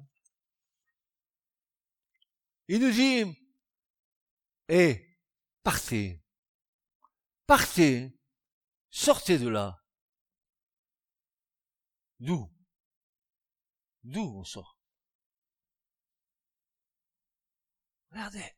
[2.67, 3.23] Il nous dit,
[4.67, 5.19] eh,
[5.63, 6.23] partez,
[7.47, 8.15] partez,
[8.91, 9.83] sortez de là.
[12.19, 12.47] D'où?
[14.03, 14.78] D'où on sort?
[18.11, 18.55] Regardez,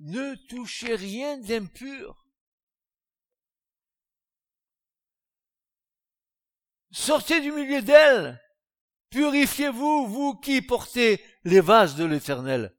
[0.00, 2.26] ne touchez rien d'impur.
[6.90, 8.40] Sortez du milieu d'elle.
[9.10, 12.76] Purifiez-vous, vous qui portez les vases de l'éternel.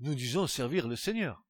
[0.00, 1.42] Nous disons servir le Seigneur.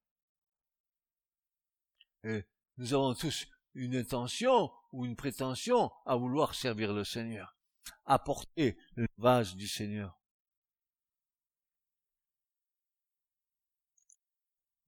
[2.24, 2.44] Et
[2.76, 7.56] nous avons tous une intention ou une prétention à vouloir servir le Seigneur,
[8.04, 10.19] apporter le vase du Seigneur.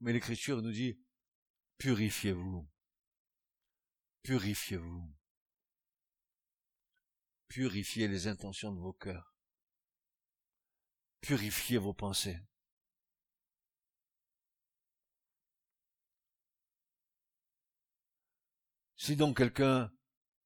[0.02, 0.98] Mais l'Écriture nous dit,
[1.78, 2.68] purifiez-vous,
[4.24, 5.16] purifiez-vous,
[7.46, 9.32] purifiez les intentions de vos cœurs,
[11.20, 12.40] purifiez vos pensées.
[18.96, 19.92] Si donc quelqu'un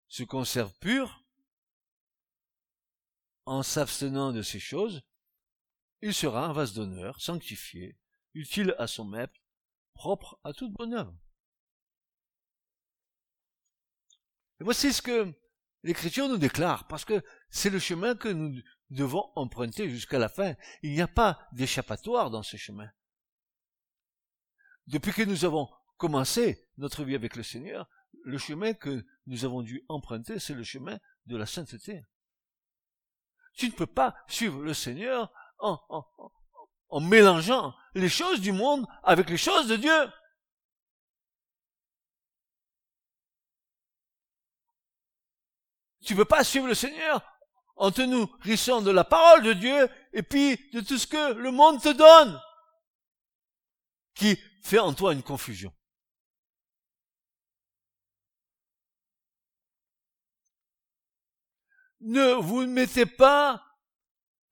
[0.09, 1.23] se conserve pur,
[3.45, 5.01] en s'abstenant de ces choses,
[6.01, 7.97] il sera un vase d'honneur, sanctifié,
[8.33, 9.44] utile à son maître,
[9.95, 11.15] propre à toute bonne œuvre.
[14.59, 15.33] Et voici ce que
[15.83, 20.55] l'Écriture nous déclare, parce que c'est le chemin que nous devons emprunter jusqu'à la fin.
[20.83, 22.89] Il n'y a pas d'échappatoire dans ce chemin.
[24.87, 27.89] Depuis que nous avons commencé notre vie avec le Seigneur,
[28.23, 32.05] le chemin que nous avons dû emprunter, c'est le chemin de la sainteté.
[33.53, 36.05] Tu ne peux pas suivre le Seigneur en, en,
[36.91, 40.11] mélangeant les choses du monde avec les choses de Dieu.
[46.05, 47.21] Tu ne peux pas suivre le Seigneur
[47.75, 51.51] en te nourrissant de la parole de Dieu et puis de tout ce que le
[51.51, 52.39] monde te donne,
[54.13, 55.73] qui fait en toi une confusion.
[62.05, 63.63] ne vous mettez pas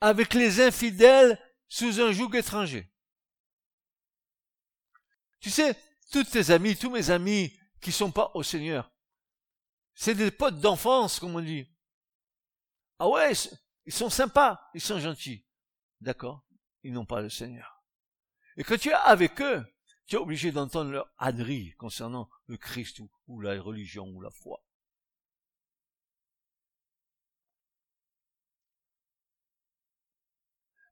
[0.01, 1.39] avec les infidèles
[1.73, 2.87] sous un joug étranger.
[5.39, 5.75] Tu sais,
[6.11, 8.91] tous tes amis, tous mes amis qui sont pas au Seigneur,
[9.95, 11.67] c'est des potes d'enfance, comme on dit.
[12.99, 13.33] Ah ouais,
[13.87, 15.47] ils sont sympas, ils sont gentils.
[15.99, 16.45] D'accord,
[16.83, 17.83] ils n'ont pas le Seigneur.
[18.55, 19.65] Et quand tu es avec eux,
[20.05, 24.63] tu es obligé d'entendre leur ânerie concernant le Christ ou la religion ou la foi.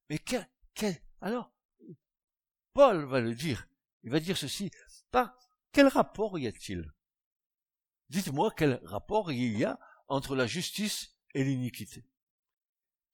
[0.10, 0.18] Mais
[1.22, 1.52] alors,
[2.74, 3.68] Paul va le dire.
[4.04, 4.72] Il va dire ceci.
[5.12, 5.38] Par
[5.72, 6.92] quel rapport y a-t-il?
[8.10, 12.06] Dites-moi quel rapport il y a entre la justice et l'iniquité.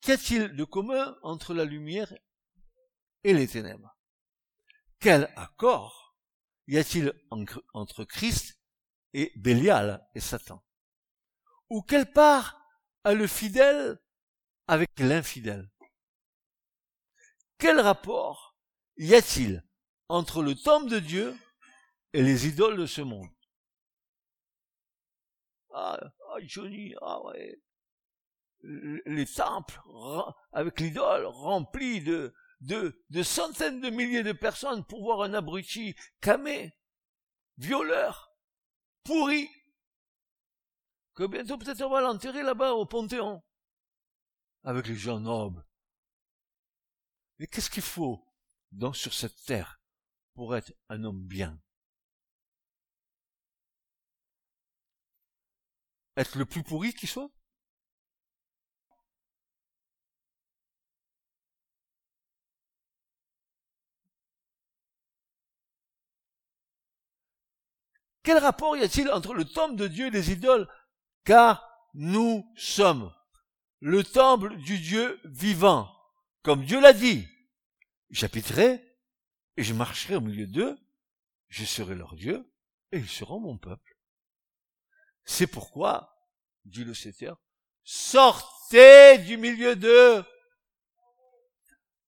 [0.00, 2.12] Qu'y a-t-il de commun entre la lumière
[3.24, 3.96] et les ténèbres?
[4.98, 6.16] Quel accord
[6.66, 8.58] y a-t-il entre Christ
[9.12, 10.64] et Bélial et Satan?
[11.68, 12.60] Ou quelle part
[13.04, 14.00] a le fidèle
[14.66, 15.70] avec l'infidèle?
[17.58, 18.56] Quel rapport
[18.96, 19.64] y a-t-il
[20.08, 21.36] entre le temple de Dieu
[22.12, 23.28] et les idoles de ce monde?
[25.74, 27.60] Ah, ah, Johnny, ah ouais.
[28.62, 29.80] Les temples
[30.52, 35.94] avec l'idole remplis de, de, de centaines de milliers de personnes pour voir un abruti
[36.20, 36.76] camé,
[37.56, 38.32] violeur,
[39.04, 39.48] pourri,
[41.14, 43.42] que bientôt peut-être on va l'enterrer là-bas au Panthéon,
[44.64, 45.67] avec les gens nobles.
[47.38, 48.24] Mais qu'est-ce qu'il faut
[48.72, 49.80] dans, sur cette terre
[50.34, 51.60] pour être un homme bien?
[56.16, 57.30] Être le plus pourri qui soit?
[68.24, 70.68] Quel rapport y a-t-il entre le temple de Dieu et les idoles?
[71.24, 73.14] Car nous sommes
[73.80, 75.97] le temple du Dieu vivant.
[76.48, 77.28] Comme Dieu l'a dit,
[78.08, 78.82] j'habiterai
[79.58, 80.78] et je marcherai au milieu d'eux,
[81.48, 82.50] je serai leur Dieu
[82.90, 83.98] et ils seront mon peuple.
[85.26, 86.18] C'est pourquoi,
[86.64, 87.38] dit le Seigneur,
[87.84, 90.24] sortez du milieu d'eux.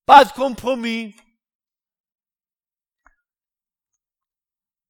[0.06, 1.14] Pas de compromis.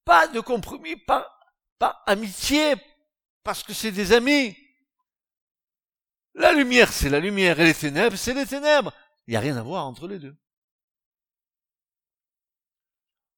[0.04, 1.26] Pas de compromis, pas,
[2.06, 2.76] amitié,
[3.42, 4.56] parce que c'est des amis.
[6.34, 8.94] La lumière, c'est la lumière, et les ténèbres, c'est les ténèbres.
[9.30, 10.36] Il n'y a rien à voir entre les deux.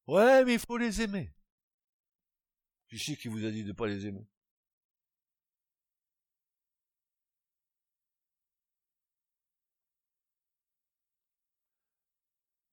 [0.07, 1.31] Ouais, mais il faut les aimer.
[2.89, 4.27] Je sais qui vous a dit de ne pas les aimer?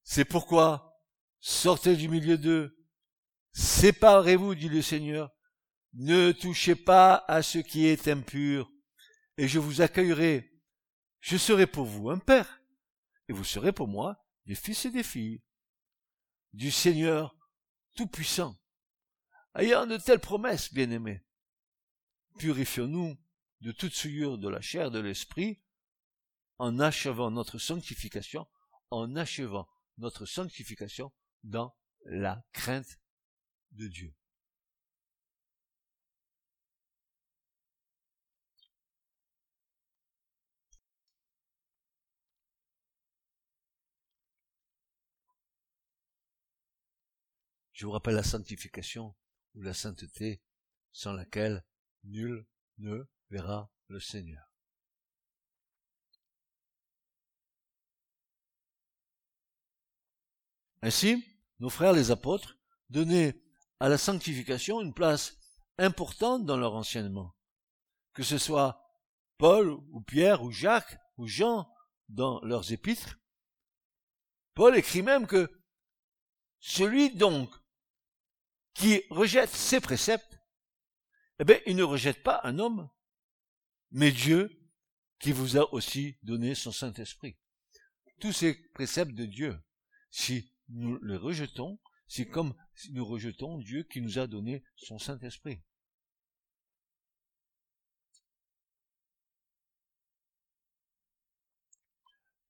[0.04, 1.04] C'est pourquoi
[1.42, 2.74] sortez du milieu d'eux,
[3.52, 5.30] séparez-vous, dit le Seigneur,
[5.92, 8.72] ne touchez pas à ce qui est impur,
[9.36, 10.50] et je vous accueillerai.
[11.20, 12.59] Je serai pour vous un père,
[13.30, 15.42] et vous serez pour moi des fils et des filles
[16.52, 17.38] du Seigneur
[17.96, 18.58] Tout-Puissant.
[19.54, 21.24] Ayant de telles promesses, bien-aimés,
[22.40, 23.18] purifions-nous
[23.62, 25.62] de toute souillure de la chair, de l'esprit,
[26.58, 28.48] en achevant notre sanctification,
[28.90, 29.70] en achevant
[30.00, 31.12] notre sanctification
[31.44, 31.76] dans
[32.06, 33.00] la crainte
[33.72, 34.16] de Dieu.
[47.80, 49.16] Je vous rappelle la sanctification
[49.56, 50.42] ou la sainteté
[50.92, 51.64] sans laquelle
[52.04, 52.46] nul
[52.78, 54.44] ne verra le Seigneur.
[60.82, 61.24] Ainsi,
[61.60, 62.58] nos frères les apôtres
[62.90, 63.42] donnaient
[63.80, 65.38] à la sanctification une place
[65.78, 67.34] importante dans leur enseignement.
[68.12, 68.84] Que ce soit
[69.38, 71.74] Paul ou Pierre ou Jacques ou Jean
[72.10, 73.22] dans leurs épîtres,
[74.54, 75.50] Paul écrit même que
[76.60, 77.50] celui donc
[78.74, 80.40] qui rejette ces préceptes,
[81.40, 82.90] eh bien, il ne rejette pas un homme,
[83.92, 84.50] mais Dieu
[85.20, 87.38] qui vous a aussi donné son Saint-Esprit.
[88.20, 89.58] Tous ces préceptes de Dieu,
[90.12, 94.98] si nous les rejetons, c'est comme si nous rejetons Dieu qui nous a donné son
[94.98, 95.62] Saint-Esprit.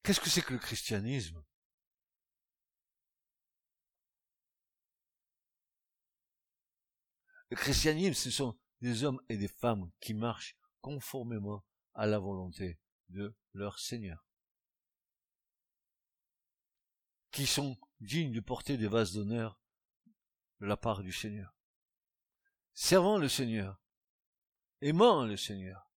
[0.03, 1.43] Qu'est-ce que c'est que le christianisme?
[7.49, 12.79] Le christianisme, ce sont des hommes et des femmes qui marchent conformément à la volonté
[13.09, 14.23] de leur Seigneur,
[17.31, 19.59] qui sont digne de porter des vases d'honneur
[20.61, 21.53] de la part du Seigneur.
[22.73, 23.81] Servant le Seigneur,
[24.81, 25.91] aimant le Seigneur,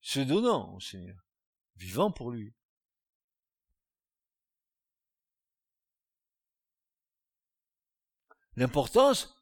[0.00, 1.26] se donnant au Seigneur,
[1.76, 2.54] vivant pour lui.
[8.54, 9.35] L'importance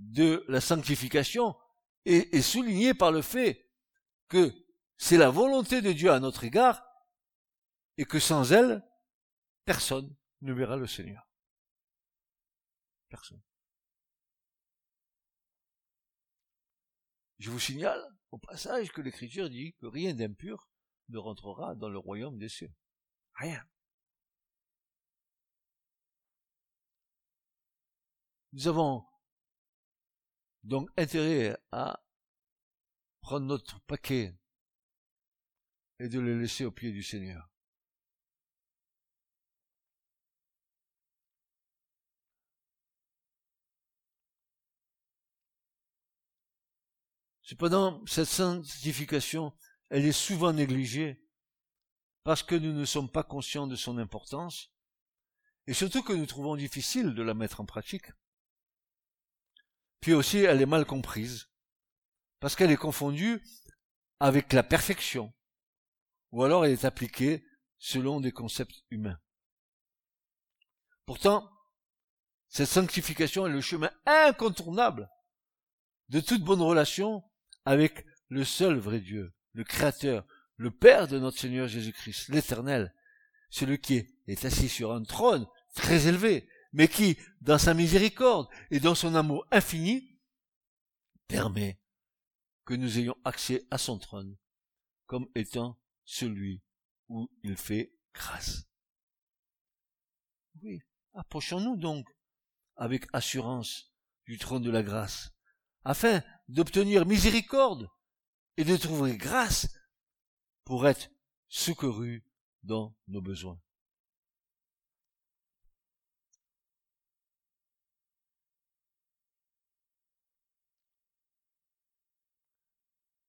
[0.00, 1.56] de la sanctification
[2.04, 3.70] est, est soulignée par le fait
[4.28, 4.52] que
[4.96, 6.84] c'est la volonté de Dieu à notre égard
[7.96, 8.82] et que sans elle,
[9.64, 11.28] personne ne verra le Seigneur.
[13.08, 13.42] Personne.
[17.38, 20.68] Je vous signale au passage que l'Écriture dit que rien d'impur
[21.08, 22.72] ne rentrera dans le royaume des cieux.
[23.34, 23.62] Rien.
[28.52, 29.06] Nous avons
[30.62, 32.02] donc intérêt à
[33.20, 34.34] prendre notre paquet
[35.98, 37.50] et de le laisser au pied du Seigneur.
[47.42, 49.52] Cependant, cette sanctification,
[49.88, 51.20] elle est souvent négligée
[52.22, 54.72] parce que nous ne sommes pas conscients de son importance
[55.66, 58.12] et surtout que nous trouvons difficile de la mettre en pratique.
[60.00, 61.48] Puis aussi, elle est mal comprise.
[62.40, 63.42] Parce qu'elle est confondue
[64.18, 65.32] avec la perfection.
[66.32, 67.44] Ou alors elle est appliquée
[67.78, 69.18] selon des concepts humains.
[71.06, 71.50] Pourtant,
[72.48, 75.10] cette sanctification est le chemin incontournable
[76.08, 77.22] de toute bonne relation
[77.64, 80.26] avec le seul vrai Dieu, le Créateur,
[80.56, 82.94] le Père de notre Seigneur Jésus-Christ, l'Éternel,
[83.50, 88.80] celui qui est assis sur un trône très élevé, mais qui, dans sa miséricorde et
[88.80, 90.18] dans son amour infini,
[91.26, 91.80] permet
[92.64, 94.36] que nous ayons accès à son trône
[95.06, 96.62] comme étant celui
[97.08, 98.68] où il fait grâce.
[100.62, 100.80] Oui,
[101.14, 102.06] approchons-nous donc
[102.76, 103.92] avec assurance
[104.26, 105.32] du trône de la grâce,
[105.84, 107.88] afin d'obtenir miséricorde
[108.56, 109.68] et de trouver grâce
[110.64, 111.10] pour être
[111.48, 112.24] secouru
[112.62, 113.60] dans nos besoins.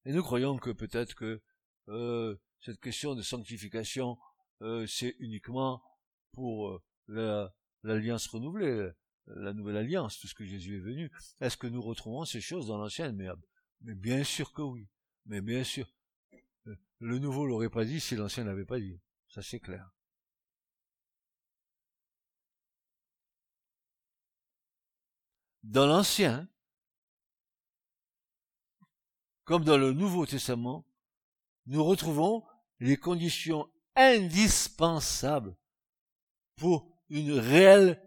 [0.06, 1.42] Et nous croyons que peut-être que
[1.90, 4.18] euh, cette question de sanctification,
[4.62, 5.84] euh, c'est uniquement
[6.32, 7.50] pour euh,
[7.84, 8.90] l'alliance renouvelée,
[9.28, 11.12] la nouvelle alliance, tout ce que Jésus est venu.
[11.40, 13.16] Est-ce que nous retrouvons ces choses dans l'ancienne?
[13.16, 13.28] Mais,
[13.82, 14.88] mais bien sûr que oui.
[15.26, 15.94] Mais bien sûr.
[17.00, 19.00] le nouveau l'aurait pas dit si l'ancien n'avait pas dit.
[19.30, 19.92] Ça c'est clair.
[25.64, 26.50] Dans l'ancien,
[29.44, 30.86] comme dans le Nouveau Testament,
[31.66, 32.46] nous retrouvons
[32.80, 35.56] les conditions indispensables
[36.56, 38.02] pour une réelle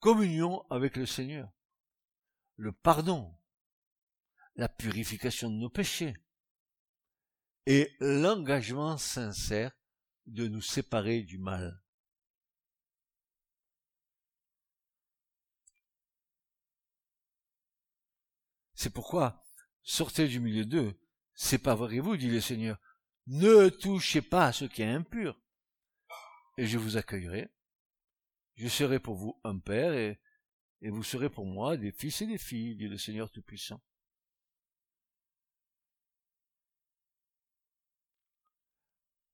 [0.00, 1.50] communion avec le Seigneur.
[2.56, 3.36] Le pardon,
[4.56, 6.14] la purification de nos péchés
[7.66, 9.72] et l'engagement sincère
[10.26, 11.82] de nous séparer du mal.
[18.74, 19.47] C'est pourquoi
[19.88, 21.00] sortez du milieu d'eux,
[21.34, 22.78] séparez-vous, dit le Seigneur,
[23.26, 25.40] ne touchez pas à ce qui est impur,
[26.58, 27.50] et je vous accueillerai.
[28.56, 30.20] Je serai pour vous un père, et,
[30.82, 33.82] et vous serez pour moi des fils et des filles, dit le Seigneur Tout-Puissant.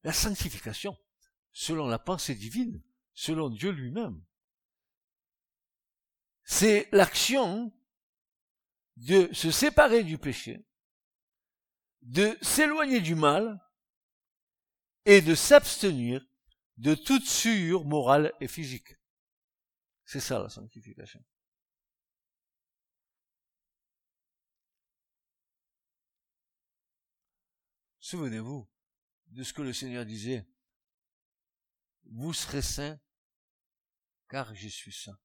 [0.05, 0.97] La sanctification,
[1.53, 2.81] selon la pensée divine,
[3.13, 4.23] selon Dieu lui-même,
[6.45, 7.73] c'est l'action
[8.97, 10.67] de se séparer du péché,
[12.03, 13.61] de s'éloigner du mal
[15.05, 16.25] et de s'abstenir
[16.77, 18.95] de toute souillure morale et physique.
[20.05, 21.25] C'est ça la sanctification.
[28.01, 28.69] Souvenez-vous
[29.29, 30.47] de ce que le Seigneur disait.
[32.05, 33.01] Vous serez saints
[34.29, 35.19] car je suis saint.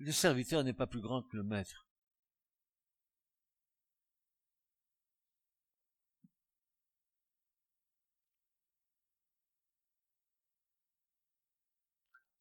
[0.00, 1.86] Le serviteur n'est pas plus grand que le maître.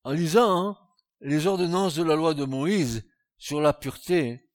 [0.06, 0.78] En lisant hein,
[1.20, 3.06] les ordonnances de la loi de Moïse
[3.38, 4.50] sur la pureté,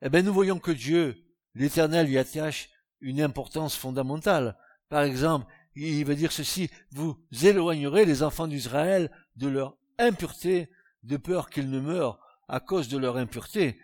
[0.00, 4.56] eh bien, nous voyons que Dieu, l'Éternel, y attache une importance fondamentale.
[4.88, 10.70] Par exemple, il va dire ceci, vous éloignerez les enfants d'Israël de leur impureté,
[11.02, 13.80] de peur qu'ils ne meurent à cause de leur impureté,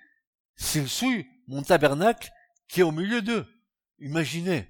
[0.57, 2.31] s'ils souillent mon tabernacle
[2.69, 3.47] qui est au milieu d'eux.
[3.99, 4.69] Imaginez,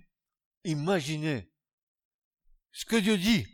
[0.65, 1.53] imaginez
[2.73, 3.47] ce que Dieu dit.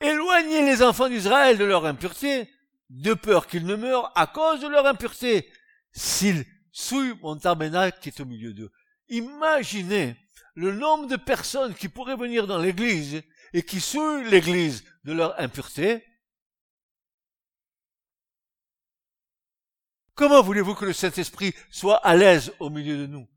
[0.00, 2.48] Éloignez les enfants d'Israël de leur impureté,
[2.90, 5.50] de peur qu'ils ne meurent à cause de leur impureté,
[5.92, 8.70] s'ils souillent mon tabernacle qui est au milieu d'eux.
[9.08, 10.16] Imaginez
[10.54, 15.38] le nombre de personnes qui pourraient venir dans l'église et qui souillent l'église de leur
[15.40, 16.04] impureté,
[20.16, 23.28] Comment voulez-vous que le Saint-Esprit soit à l'aise au milieu de nous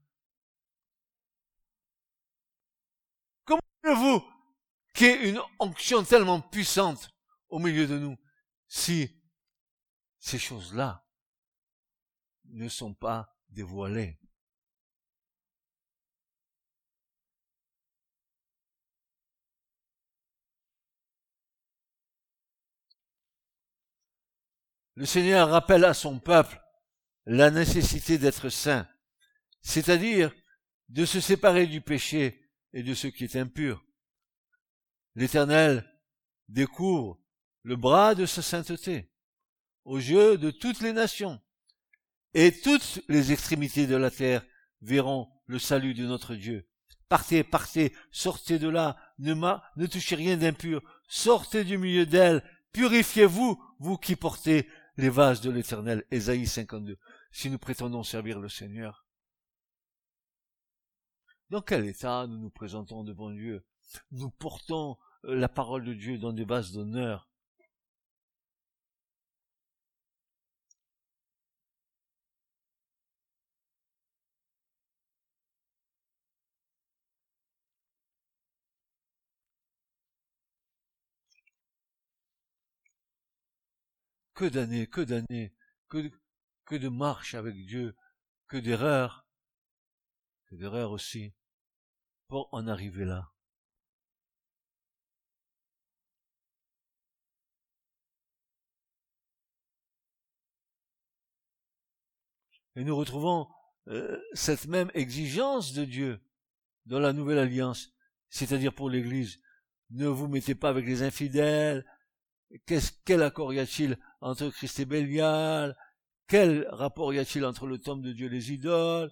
[3.43, 4.23] Comment voulez-vous
[4.93, 7.11] qu'il y ait une onction tellement puissante
[7.49, 8.17] au milieu de nous
[8.69, 9.13] si
[10.19, 11.05] ces choses-là
[12.45, 14.17] ne sont pas dévoilées?
[24.95, 26.61] Le Seigneur rappelle à son peuple
[27.25, 28.87] la nécessité d'être saint,
[29.61, 30.33] c'est-à-dire
[30.89, 33.85] de se séparer du péché et de ce qui est impur.
[35.15, 35.85] L'Éternel
[36.47, 37.19] découvre
[37.63, 39.11] le bras de sa sainteté
[39.85, 41.41] aux yeux de toutes les nations,
[42.33, 44.45] et toutes les extrémités de la terre
[44.81, 46.67] verront le salut de notre Dieu.
[47.07, 53.59] Partez, partez, sortez de là, ne, ne touchez rien d'impur, sortez du milieu d'elle, purifiez-vous,
[53.79, 56.03] vous qui portez les vases de l'Éternel.
[56.11, 56.97] Ésaïe 52
[57.31, 59.05] si nous prétendons servir le Seigneur
[61.49, 63.65] Dans quel état nous nous présentons devant Dieu?
[64.11, 67.27] Nous portons euh, la parole de Dieu dans des bases d'honneur.
[84.33, 85.53] Que d'années, que d'années,
[85.89, 86.11] que,
[86.69, 87.95] que de marche avec Dieu,
[88.47, 89.25] que d'erreurs,
[90.45, 91.33] que d'erreurs aussi,
[92.27, 93.31] pour en arriver là.
[102.75, 103.47] Et nous retrouvons
[103.87, 106.21] euh, cette même exigence de Dieu
[106.85, 107.89] dans la nouvelle alliance,
[108.29, 109.41] c'est-à-dire pour l'Église.
[109.89, 111.83] Ne vous mettez pas avec les infidèles.
[113.05, 115.75] Quel accord y a-t-il entre Christ et Bélial
[116.29, 119.11] quel rapport y a-t-il entre le temple de Dieu et les idoles?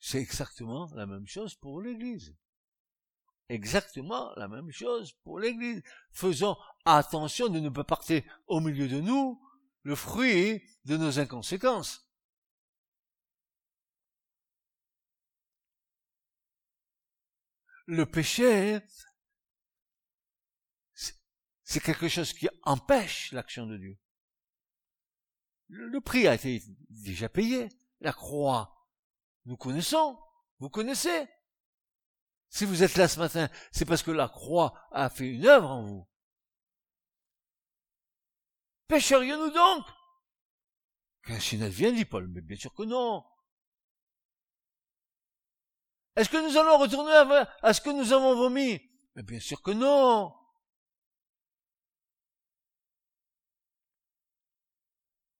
[0.00, 2.36] C'est exactement la même chose pour l'Église.
[3.48, 5.82] Exactement la même chose pour l'Église.
[6.10, 9.40] Faisons attention de ne pas partir au milieu de nous
[9.84, 12.04] le fruit de nos inconséquences.
[17.86, 18.80] Le péché,
[21.62, 23.98] c'est quelque chose qui empêche l'action de Dieu.
[25.68, 27.68] Le prix a été déjà payé.
[28.00, 28.86] La croix,
[29.44, 30.18] nous connaissons,
[30.58, 31.28] vous connaissez.
[32.48, 35.70] Si vous êtes là ce matin, c'est parce que la croix a fait une œuvre
[35.70, 36.08] en vous.
[38.86, 39.84] Pécherions-nous donc?
[41.24, 43.24] Qu'un advienne, dit Paul, mais bien sûr que non.
[46.16, 47.12] Est-ce que nous allons retourner
[47.62, 48.80] à, ce que nous avons vomi?
[49.14, 50.34] Mais bien sûr que non.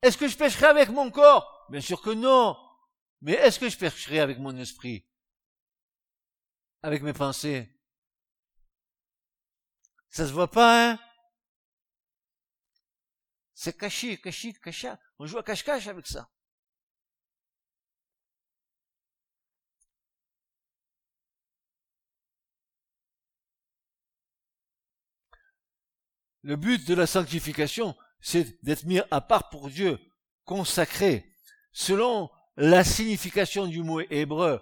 [0.03, 1.67] Est-ce que je pêcherai avec mon corps?
[1.71, 2.57] Bien sûr que non.
[3.21, 5.07] Mais est-ce que je pêcherai avec mon esprit?
[6.83, 7.69] Avec mes pensées
[10.11, 10.99] Ça se voit pas, hein?
[13.55, 14.93] C'est caché, caché, caché.
[15.19, 16.31] On joue à cache-cache avec ça.
[26.43, 29.99] Le but de la sanctification, c'est d'être mis à part pour Dieu,
[30.45, 31.25] consacré.
[31.73, 34.61] Selon la signification du mot hébreu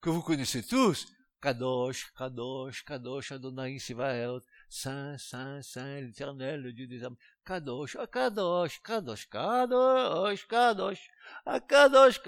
[0.00, 1.06] que vous connaissez tous,
[1.42, 7.16] Kadosh, Kadosh, Kadosh, Adonai Sivaot, Saint, Saint, Saint, l'Éternel, le Dieu des âmes.
[7.44, 11.10] Kadosh, Akadosh, Kadosh, Kadosh, Kadosh,
[11.44, 12.22] Akadosh, ah, Kadosh,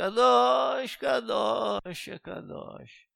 [0.99, 0.99] Kadosh,
[2.11, 3.11] ah, Kadosh.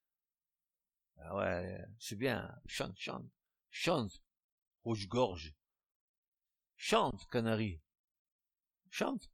[1.21, 3.25] Ah ouais, c'est bien, chante, chante,
[3.69, 4.21] chante,
[4.85, 5.53] rouge-gorge
[6.79, 7.79] chante, canari,
[8.89, 9.29] chante.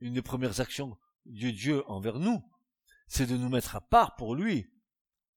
[0.00, 2.46] une des premières actions de Dieu envers nous,
[3.08, 4.70] c'est de nous mettre à part pour lui.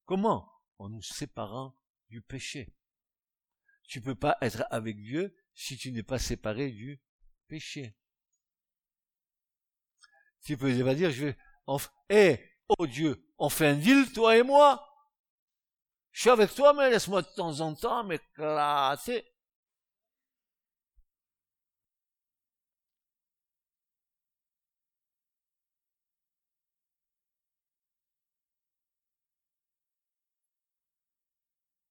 [0.04, 0.52] Comment?
[0.78, 1.80] En nous séparant
[2.10, 2.76] du péché.
[3.84, 7.02] Tu peux pas être avec Dieu si tu n'es pas séparé du
[7.48, 7.96] péché.
[10.42, 11.38] Tu peux pas dire, je vais,
[12.10, 14.87] hé, oh Dieu, on fait un deal, toi et moi.
[16.18, 19.24] Je suis avec toi, mais laisse-moi de temps en temps m'éclater.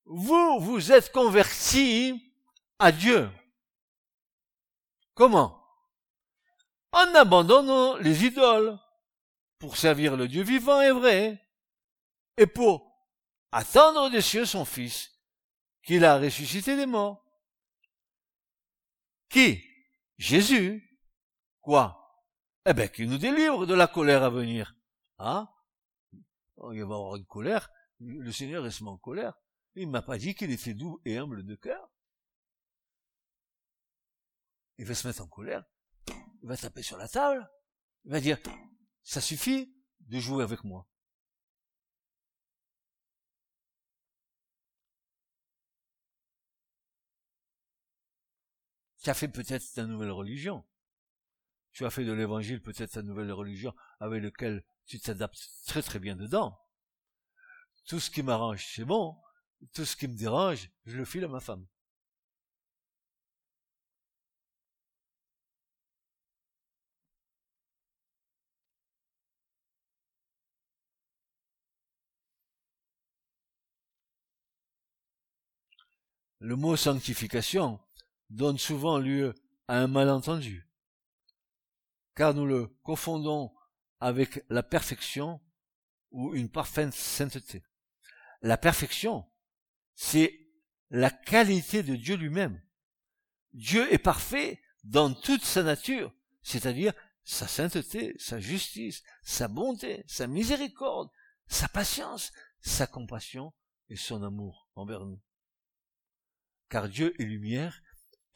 [0.06, 2.32] vous vous êtes convertis
[2.80, 3.30] à Dieu.
[5.14, 5.62] Comment?
[6.90, 8.76] En abandonnant les idoles
[9.60, 11.40] pour servir le Dieu vivant et vrai
[12.36, 12.85] et pour
[13.52, 15.12] attendre des cieux son Fils
[15.82, 17.24] qu'il a ressuscité des morts.
[19.28, 19.62] Qui?
[20.18, 21.00] Jésus.
[21.60, 22.02] Quoi?
[22.64, 24.74] Eh bien, qui nous délivre de la colère à venir.
[25.18, 25.52] Ah
[26.12, 26.20] Il
[26.58, 27.70] va y avoir une colère.
[28.00, 29.34] Le Seigneur est en colère.
[29.74, 31.88] Il m'a pas dit qu'il était doux et humble de cœur.
[34.78, 35.64] Il va se mettre en colère.
[36.42, 37.48] Il va taper sur la table.
[38.04, 38.38] Il va dire,
[39.02, 40.88] ça suffit de jouer avec moi.
[49.14, 50.64] Fait peut-être ta nouvelle religion.
[51.72, 55.98] Tu as fait de l'évangile peut-être ta nouvelle religion avec laquelle tu t'adaptes très très
[55.98, 56.58] bien dedans.
[57.86, 59.16] Tout ce qui m'arrange, c'est bon
[59.72, 61.66] tout ce qui me dérange, je le file à ma femme.
[76.38, 77.78] Le mot sanctification
[78.30, 79.34] donne souvent lieu
[79.68, 80.68] à un malentendu,
[82.14, 83.52] car nous le confondons
[84.00, 85.40] avec la perfection
[86.10, 87.64] ou une parfaite sainteté.
[88.42, 89.28] La perfection,
[89.94, 90.48] c'est
[90.90, 92.62] la qualité de Dieu lui-même.
[93.52, 96.92] Dieu est parfait dans toute sa nature, c'est-à-dire
[97.24, 101.10] sa sainteté, sa justice, sa bonté, sa miséricorde,
[101.48, 103.52] sa patience, sa compassion
[103.88, 105.20] et son amour envers nous.
[106.68, 107.82] Car Dieu est lumière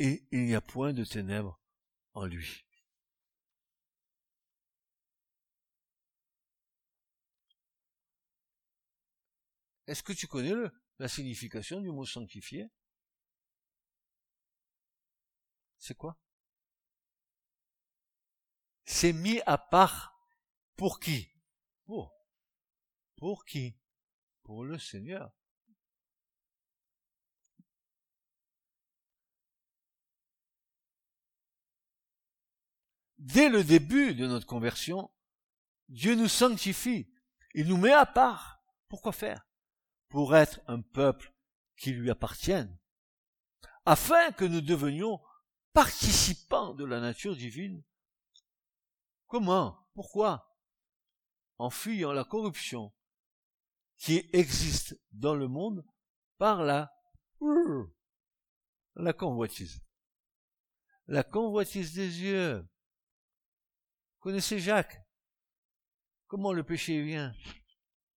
[0.01, 1.61] et il n'y a point de ténèbres
[2.15, 2.65] en lui.
[9.87, 12.71] Est-ce que tu connais le, la signification du mot sanctifié
[15.77, 16.17] C'est quoi?
[18.87, 20.19] C'est mis à part
[20.77, 21.29] pour qui?
[21.85, 22.15] Pour.
[23.17, 23.77] Pour qui?
[24.45, 25.31] Pour le Seigneur.
[33.21, 35.11] Dès le début de notre conversion,
[35.91, 37.13] Dieu nous sanctifie.
[37.53, 38.63] Il nous met à part.
[38.89, 39.47] Pourquoi faire?
[40.09, 41.35] Pour être un peuple
[41.77, 42.79] qui lui appartiennent,
[43.85, 45.21] afin que nous devenions
[45.75, 47.85] participants de la nature divine.
[49.27, 49.79] Comment?
[49.95, 50.57] Pourquoi?
[51.59, 52.91] En fuyant la corruption
[53.99, 55.85] qui existe dans le monde
[56.39, 56.91] par la
[58.97, 59.83] la convoitise.
[61.07, 62.67] La convoitise des yeux.
[64.21, 65.03] Connaissez Jacques?
[66.27, 67.35] Comment le péché vient?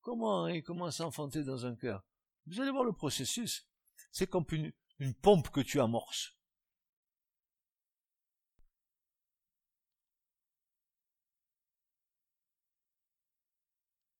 [0.01, 2.03] Comment il commence à enfanter dans un cœur?
[2.45, 3.69] Vous allez voir le processus.
[4.11, 4.73] C'est comme une,
[5.21, 6.37] pompe que tu amorces.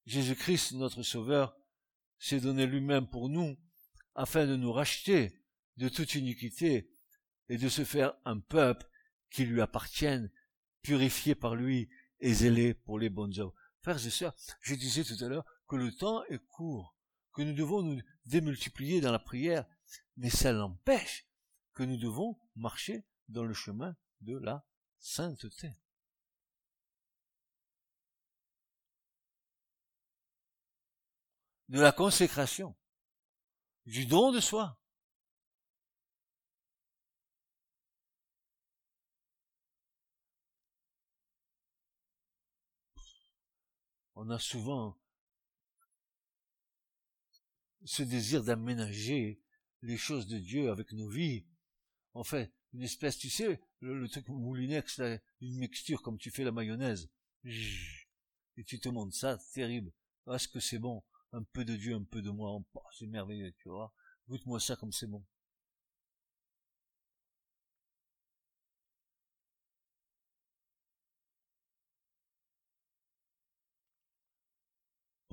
[0.05, 1.55] Jésus-Christ, notre Sauveur,
[2.17, 3.57] s'est donné lui-même pour nous,
[4.15, 5.43] afin de nous racheter
[5.77, 6.89] de toute iniquité
[7.49, 8.89] et de se faire un peuple
[9.29, 10.31] qui lui appartienne,
[10.83, 13.53] purifié par lui et zélé pour les bonnes œuvres.
[13.81, 16.95] Frères et sœurs, je disais tout à l'heure que le temps est court,
[17.33, 19.65] que nous devons nous démultiplier dans la prière,
[20.17, 21.27] mais ça n'empêche
[21.73, 24.65] que nous devons marcher dans le chemin de la
[24.99, 25.71] sainteté.
[31.73, 32.75] de la consécration,
[33.87, 34.79] du don de soi.
[44.25, 44.97] On a souvent
[47.83, 49.41] ce désir d'aménager
[49.81, 51.45] les choses de Dieu avec nos vies.
[52.13, 55.01] En fait, une espèce, tu sais, le, truc moulinex,
[55.41, 57.09] une mixture comme tu fais la mayonnaise.
[57.43, 59.91] Et tu te montres ça, terrible.
[60.31, 61.03] Est-ce que c'est bon?
[61.33, 62.57] Un peu de Dieu, un peu de moi,
[62.97, 63.93] c'est merveilleux, tu vois.
[64.29, 65.25] Goûte-moi ça comme c'est bon.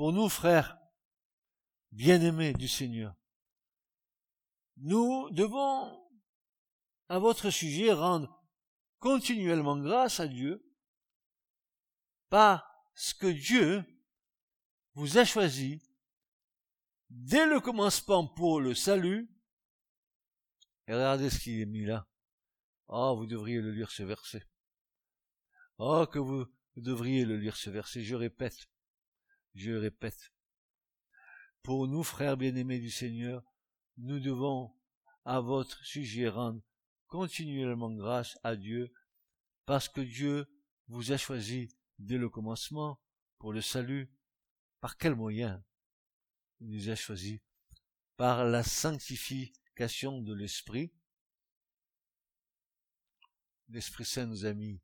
[0.01, 0.79] Pour nous, frères,
[1.93, 3.15] bien-aimés du Seigneur,
[4.79, 6.11] nous devons,
[7.11, 8.43] à votre sujet, rendre
[8.99, 10.67] continuellement grâce à Dieu
[12.31, 13.85] parce que Dieu
[14.95, 15.83] vous a choisi
[17.11, 19.31] dès le commencement pour le salut,
[20.87, 22.09] et regardez ce qu'il est mis là.
[22.89, 24.49] Oh, vous devriez le lire ce verset.
[25.77, 26.47] Oh, que vous
[26.77, 28.03] devriez le lire ce verset.
[28.03, 28.57] Je répète,
[29.55, 30.33] je répète.
[31.63, 33.43] Pour nous, frères bien-aimés du Seigneur,
[33.97, 34.75] nous devons
[35.25, 36.63] à votre sujet rendre
[37.07, 38.93] continuellement grâce à Dieu,
[39.67, 40.47] parce que Dieu
[40.89, 43.01] vous a choisi dès le commencement
[43.39, 44.11] pour le salut.
[44.81, 45.63] Par quel moyen
[46.61, 47.41] il nous a choisis?
[48.17, 50.93] Par la sanctification de l'Esprit.
[53.69, 54.81] L'Esprit Saint nous a mis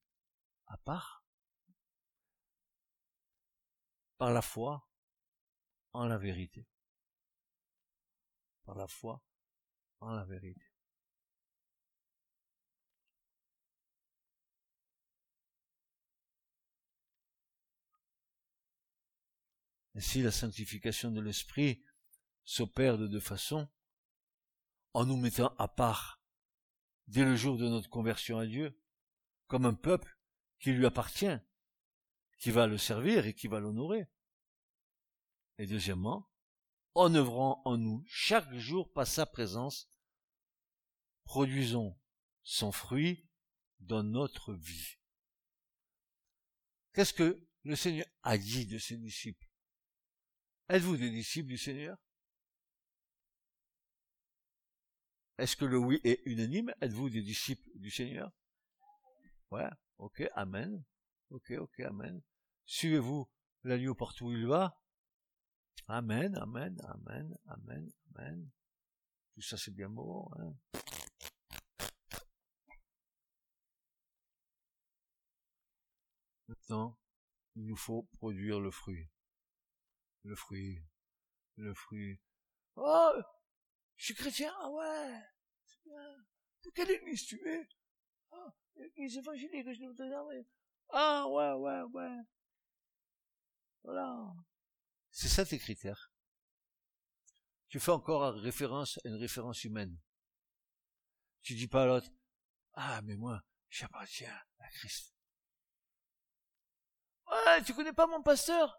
[0.66, 1.25] à part
[4.18, 4.88] par la foi
[5.92, 6.66] en la vérité.
[8.64, 9.22] Par la foi
[10.00, 10.64] en la vérité.
[19.94, 21.82] Ainsi, la sanctification de l'esprit
[22.44, 23.66] s'opère de deux façons,
[24.92, 26.20] en nous mettant à part
[27.06, 28.78] dès le jour de notre conversion à Dieu,
[29.46, 30.18] comme un peuple
[30.58, 31.38] qui lui appartient,
[32.38, 34.06] qui va le servir et qui va l'honorer.
[35.58, 36.28] Et deuxièmement,
[36.94, 39.90] en œuvrant en nous chaque jour par sa présence,
[41.24, 41.98] produisons
[42.42, 43.28] son fruit
[43.80, 44.98] dans notre vie.
[46.92, 49.46] Qu'est-ce que le Seigneur a dit de ses disciples?
[50.68, 51.98] Êtes-vous des disciples du Seigneur?
[55.38, 56.72] Est-ce que le oui est unanime?
[56.80, 58.32] Êtes-vous des disciples du Seigneur?
[59.50, 59.68] Ouais,
[59.98, 60.82] ok, amen.
[61.30, 62.22] Ok, ok, amen.
[62.64, 63.28] Suivez-vous
[63.64, 64.80] l'agneau partout où il va
[65.88, 68.50] Amen, amen, amen, amen, amen.
[69.34, 70.30] Tout ça c'est bien beau.
[70.38, 70.54] Hein
[76.48, 76.98] Maintenant,
[77.54, 79.08] il nous faut produire le fruit
[80.26, 80.82] le fruit,
[81.56, 82.20] le fruit.
[82.74, 83.12] Oh,
[83.96, 85.22] je suis chrétien, ah ouais,
[85.64, 86.26] c'est bien.
[86.64, 87.68] De quelle église tu es?
[88.32, 89.84] Ah, l'église évangélique, je
[90.90, 92.18] Ah ouais, ouais, ouais.
[93.84, 94.32] Voilà.
[95.10, 96.10] C'est ça tes critères?
[97.68, 99.96] Tu fais encore référence à une référence humaine?
[101.42, 102.10] Tu dis pas à l'autre,
[102.74, 105.14] ah mais moi, j'appartiens à Christ.
[107.30, 108.76] Ouais, tu connais pas mon pasteur?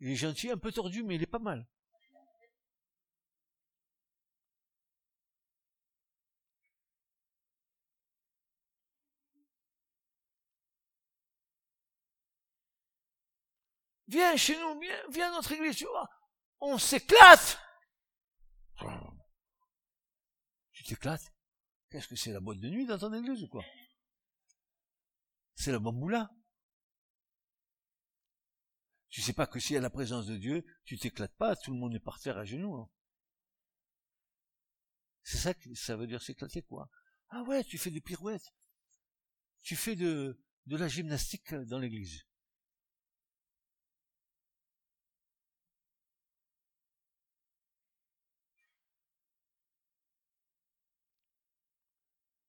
[0.00, 1.66] Il est gentil, un peu tordu, mais il est pas mal.
[14.08, 16.08] Viens chez nous, viens, viens à notre église, tu vois.
[16.60, 17.58] On s'éclate.
[20.86, 21.32] t'éclates.
[21.90, 23.64] Qu'est-ce que c'est la boîte de nuit dans ton église ou quoi?
[25.54, 26.30] C'est la bamboula.
[29.08, 31.78] Tu sais pas que y a la présence de Dieu, tu t'éclates pas, tout le
[31.78, 32.74] monde est par terre à genoux.
[32.74, 32.90] Hein.
[35.22, 36.90] C'est ça que ça veut dire s'éclater quoi
[37.28, 38.52] Ah ouais, tu fais des pirouettes.
[39.62, 42.26] Tu fais de, de la gymnastique dans l'église.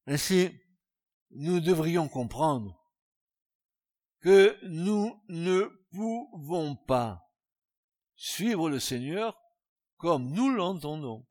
[0.07, 0.57] Ainsi,
[1.31, 2.81] nous devrions comprendre
[4.21, 7.29] que nous ne pouvons pas
[8.15, 9.37] suivre le Seigneur
[9.97, 11.27] comme nous l'entendons,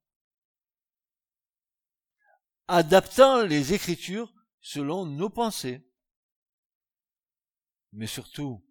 [2.69, 5.89] adaptant les Écritures selon nos pensées,
[7.93, 8.63] mais surtout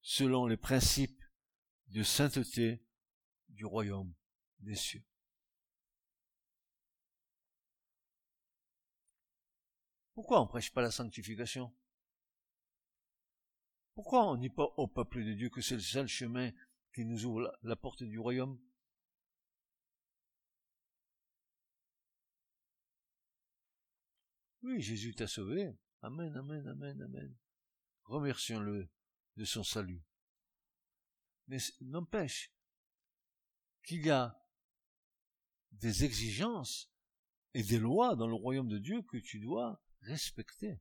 [0.00, 1.22] selon les principes
[1.88, 2.86] de sainteté
[3.48, 4.14] du royaume
[4.60, 5.04] des cieux.
[10.16, 11.70] Pourquoi on prêche pas la sanctification?
[13.94, 16.52] Pourquoi on dit pas au peuple de Dieu que c'est le seul chemin
[16.94, 18.58] qui nous ouvre la porte du royaume?
[24.62, 25.76] Oui, Jésus t'a sauvé.
[26.00, 27.36] Amen, amen, amen, amen.
[28.04, 28.88] Remercions-le
[29.36, 30.02] de son salut.
[31.48, 32.50] Mais n'empêche
[33.84, 34.34] qu'il y a
[35.72, 36.90] des exigences
[37.52, 40.80] et des lois dans le royaume de Dieu que tu dois respecter.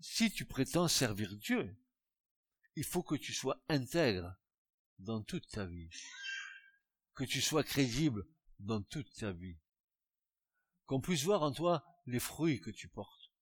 [0.00, 1.76] Si tu prétends servir Dieu,
[2.76, 4.36] il faut que tu sois intègre
[4.98, 5.90] dans toute ta vie,
[7.14, 8.26] que tu sois crédible
[8.60, 9.58] dans toute ta vie,
[10.86, 13.32] qu'on puisse voir en toi les fruits que tu portes,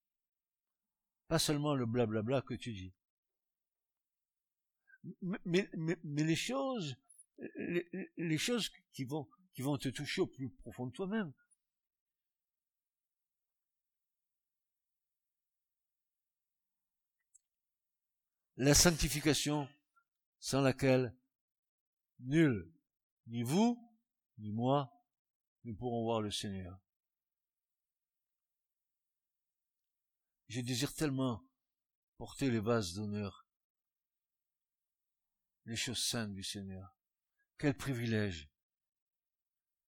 [1.29, 2.95] pas seulement le blablabla que tu dis.
[5.45, 6.97] Mais, les choses,
[8.17, 11.33] les, choses qui vont, qui vont te toucher au plus profond de toi-même,
[18.57, 19.68] la sanctification
[20.38, 21.14] sans laquelle
[22.20, 22.72] nul,
[23.26, 23.78] ni vous,
[24.38, 24.92] ni moi,
[25.64, 26.80] ne pourront voir le Seigneur.
[30.48, 31.44] Je désire tellement
[32.16, 33.46] porter les vases d'honneur,
[35.64, 36.96] les choses saintes du Seigneur.
[37.59, 38.48] Quel privilège.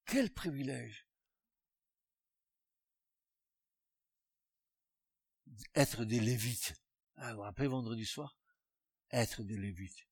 [0.05, 1.07] Quel privilège.
[5.75, 6.75] Être des Lévites.
[7.17, 8.38] Ah, vous vendredi soir?
[9.11, 10.07] Être des Lévites.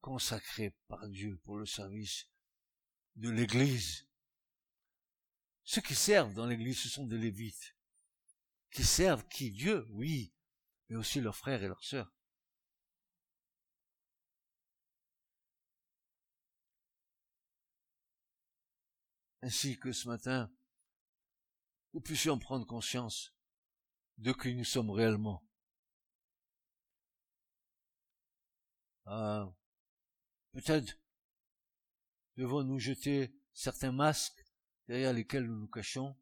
[0.00, 2.28] Consacrés par Dieu pour le service
[3.16, 4.06] de l'Église.
[5.64, 7.74] Ceux qui servent dans l'Église, ce sont des Lévites
[8.70, 10.32] qui servent qui Dieu, oui,
[10.88, 12.12] mais aussi leurs frères et leurs sœurs.
[19.42, 20.52] Ainsi que ce matin,
[21.94, 23.34] nous puissions prendre conscience
[24.18, 25.47] de qui nous sommes réellement.
[29.10, 29.50] Ah,
[30.52, 30.98] peut-être
[32.36, 34.44] devons-nous jeter certains masques
[34.86, 36.14] derrière lesquels nous nous cachons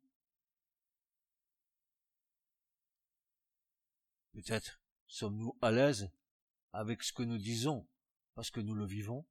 [4.35, 6.13] Peut-être sommes-nous à l'aise
[6.73, 7.89] avec ce que nous disons
[8.37, 9.27] parce que nous le vivons.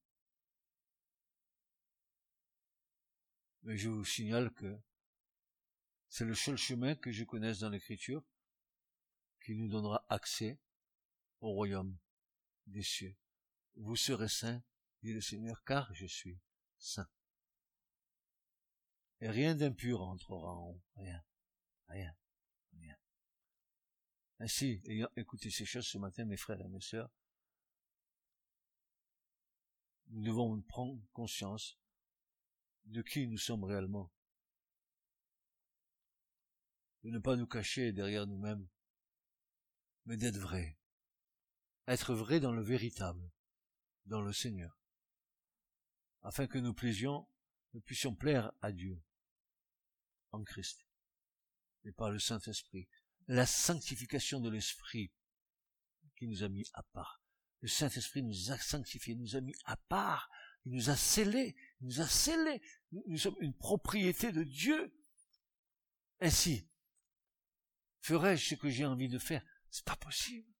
[3.64, 4.78] Mais je vous signale que
[6.10, 8.22] c'est le seul chemin que je connaisse dans l'écriture
[9.46, 10.60] qui nous donnera accès
[11.40, 11.98] au royaume
[12.68, 13.16] des cieux.
[13.76, 14.64] Vous serez saints,
[15.04, 16.40] dit le Seigneur, car je suis
[16.78, 17.10] saint.
[19.22, 20.82] Et rien d'impur entrera en haut.
[20.96, 21.24] Rien.
[21.88, 22.16] Rien.
[22.74, 22.98] Rien.
[24.40, 27.10] Ainsi, ayant écouté ces choses ce matin, mes frères et mes sœurs,
[30.08, 31.80] nous devons prendre conscience
[32.86, 34.12] de qui nous sommes réellement.
[37.04, 38.68] De ne pas nous cacher derrière nous-mêmes,
[40.06, 40.78] mais d'être vrai.
[41.88, 43.32] Être vrai dans le véritable,
[44.06, 44.78] dans le Seigneur.
[46.22, 47.28] Afin que nous plaisions,
[47.74, 49.02] nous puissions plaire à Dieu
[50.32, 50.86] en Christ
[51.84, 52.88] et par le Saint-Esprit
[53.28, 55.12] la sanctification de l'Esprit
[56.16, 57.22] qui nous a mis à part.
[57.62, 60.30] Le Saint-Esprit nous a sanctifiés, nous a mis à part,
[60.66, 62.62] il nous a scellés, il nous a scellés.
[62.92, 64.94] Nous sommes une propriété de Dieu.
[66.20, 66.70] Ainsi,
[68.02, 69.46] ferais-je ce que j'ai envie de faire?
[69.70, 70.55] C'est pas possible.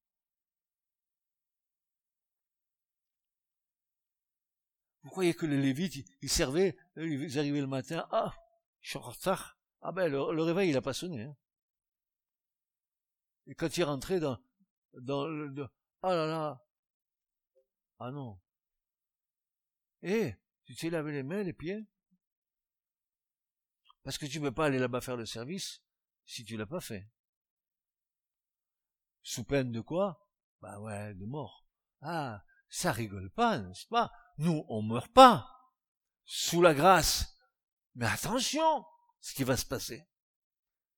[5.06, 8.34] Vous croyez que les Lévites, ils servaient, ils arrivaient le matin, ah,
[8.82, 9.56] je suis en retard.
[9.82, 11.22] Ah ben, le, réveil, il a pas sonné.
[11.22, 11.38] Hein.
[13.46, 14.40] Et quand il rentrait dans,
[14.94, 15.70] dans le,
[16.02, 16.66] ah là là,
[18.00, 18.42] ah non.
[20.02, 20.34] Eh,
[20.64, 21.86] tu t'es lavé les mains, les pieds?
[24.02, 25.84] Parce que tu ne peux pas aller là-bas faire le service
[26.26, 27.08] si tu l'as pas fait.
[29.22, 30.28] Sous peine de quoi?
[30.62, 31.68] Bah ouais, de mort.
[32.02, 34.12] Ah, ça rigole pas, n'est-ce pas?
[34.38, 35.50] Nous, on meurt pas.
[36.26, 37.38] Sous la grâce.
[37.96, 38.86] Mais attention,
[39.22, 40.04] ce qui va se passer.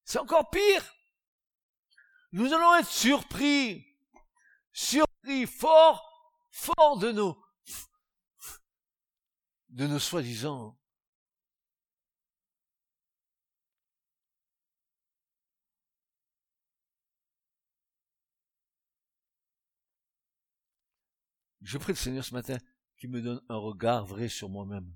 [0.04, 0.94] C'est encore pire.
[2.32, 3.86] Nous allons être surpris.
[4.72, 6.04] Surpris, fort,
[6.52, 7.38] fort de nos,
[9.70, 10.78] de nos soi-disant
[21.62, 22.58] Je prie le Seigneur ce matin
[22.98, 24.96] qu'il me donne un regard vrai sur moi-même.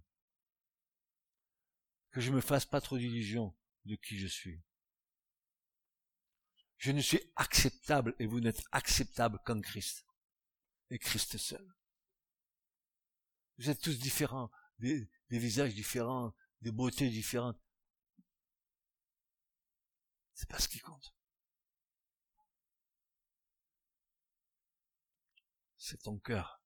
[2.11, 4.61] Que je me fasse pas trop d'illusions de qui je suis.
[6.77, 10.05] Je ne suis acceptable et vous n'êtes acceptable qu'en Christ.
[10.89, 11.75] Et Christ seul.
[13.57, 17.61] Vous êtes tous différents, des, des visages différents, des beautés différentes.
[20.33, 21.13] C'est pas ce qui compte.
[25.77, 26.60] C'est ton cœur.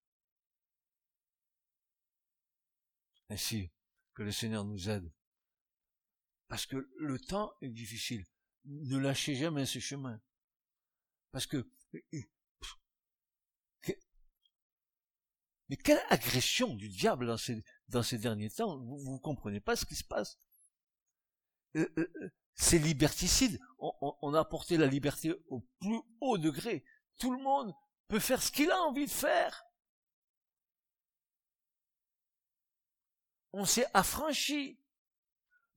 [3.36, 3.70] Ainsi
[4.14, 5.12] que le Seigneur nous aide.
[6.48, 8.26] Parce que le temps est difficile.
[8.64, 10.22] Ne lâchez jamais ce chemin.
[11.34, 11.70] Parce que,
[15.68, 18.78] mais quelle agression du diable dans ces, dans ces derniers temps?
[18.78, 20.40] Vous, vous comprenez pas ce qui se passe.
[21.76, 23.60] Euh, euh, euh, c'est liberticide.
[23.80, 26.86] On a apporté la liberté au plus haut degré.
[27.18, 27.76] Tout le monde
[28.08, 29.66] peut faire ce qu'il a envie de faire.
[33.56, 34.78] On s'est affranchi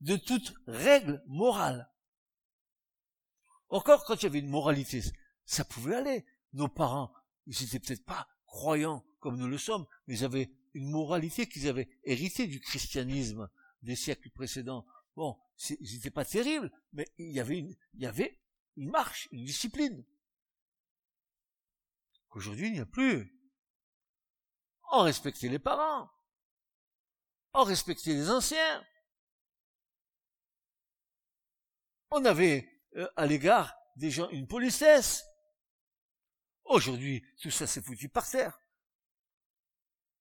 [0.01, 1.89] de toute règle morale.
[3.69, 5.01] Encore quand il y avait une moralité,
[5.45, 6.25] ça pouvait aller.
[6.51, 7.13] Nos parents,
[7.45, 11.69] ils n'étaient peut-être pas croyants comme nous le sommes, mais ils avaient une moralité qu'ils
[11.69, 13.49] avaient héritée du christianisme
[13.81, 14.85] des siècles précédents.
[15.15, 18.39] Bon, ils n'étaient pas terribles, mais il y avait
[18.75, 20.03] une, marche, une discipline.
[22.27, 23.33] Qu'aujourd'hui, il n'y a plus.
[24.91, 26.09] On respectait les parents.
[27.53, 28.85] On respectait les anciens.
[32.11, 35.25] On avait euh, à l'égard des gens une politesse.
[36.65, 38.59] Aujourd'hui, tout ça s'est foutu par terre.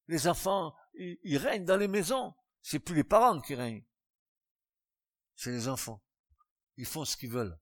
[0.07, 2.35] Les enfants, ils, règnent dans les maisons.
[2.63, 3.85] C'est plus les parents qui règnent.
[5.37, 6.03] C'est les enfants.
[6.77, 7.59] Ils font ce qu'ils veulent.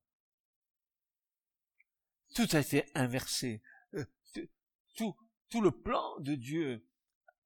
[2.35, 3.62] Tout a été inversé.
[3.95, 4.05] Euh,
[4.95, 5.17] tout,
[5.49, 6.89] tout le plan de Dieu,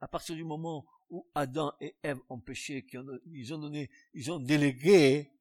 [0.01, 2.87] à partir du moment où Adam et Ève ont péché,
[3.27, 5.33] ils ont donné, ils ont délégué,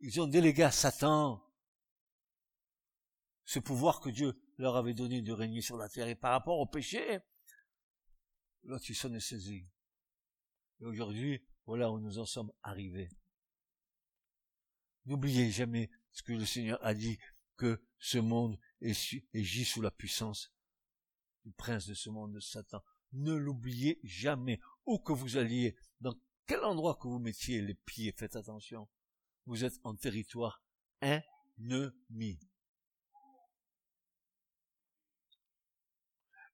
[0.00, 1.42] ils ont délégué à Satan
[3.44, 6.08] ce pouvoir que Dieu leur avait donné de régner sur la terre.
[6.08, 7.18] Et par rapport au péché,
[8.64, 9.66] il s'en est saisi.
[10.80, 13.10] Et aujourd'hui, voilà où nous en sommes arrivés.
[15.04, 17.18] N'oubliez jamais ce que le Seigneur a dit,
[17.56, 20.52] que ce monde est, est gis sous la puissance
[21.44, 22.82] du prince de ce monde, de Satan.
[23.12, 26.14] Ne l'oubliez jamais où que vous alliez, dans
[26.46, 28.88] quel endroit que vous mettiez les pieds, faites attention.
[29.46, 30.62] Vous êtes en territoire
[31.00, 32.38] ennemi.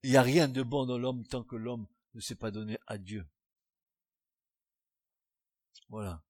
[0.02, 2.78] Il n'y a rien de bon dans l'homme tant que l'homme ne s'est pas donné
[2.86, 3.28] à Dieu.
[5.88, 6.24] Voilà.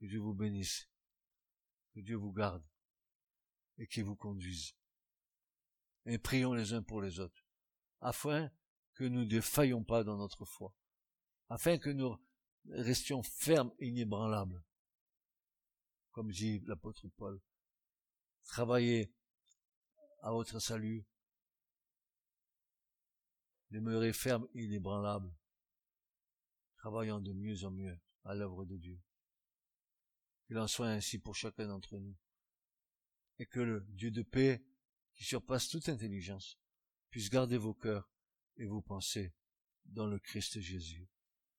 [0.00, 0.88] Que Dieu vous bénisse.
[1.94, 2.64] Que Dieu vous garde.
[3.76, 4.74] Et qu'il vous conduise.
[6.06, 7.44] Et prions les uns pour les autres.
[8.00, 8.50] Afin
[8.94, 10.74] que nous ne défaillons pas dans notre foi
[11.48, 12.16] afin que nous
[12.70, 14.62] restions fermes et inébranlables.
[16.10, 17.40] Comme dit l'apôtre Paul,
[18.44, 19.12] travaillez
[20.22, 21.06] à votre salut,
[23.70, 25.32] demeurez fermes et inébranlables,
[26.76, 29.00] travaillant de mieux en mieux à l'œuvre de Dieu.
[30.46, 32.16] Qu'il en soit ainsi pour chacun d'entre nous,
[33.38, 34.64] et que le Dieu de paix,
[35.14, 36.58] qui surpasse toute intelligence,
[37.10, 38.10] puisse garder vos cœurs
[38.56, 39.34] et vos pensées
[39.84, 41.08] dans le Christ Jésus.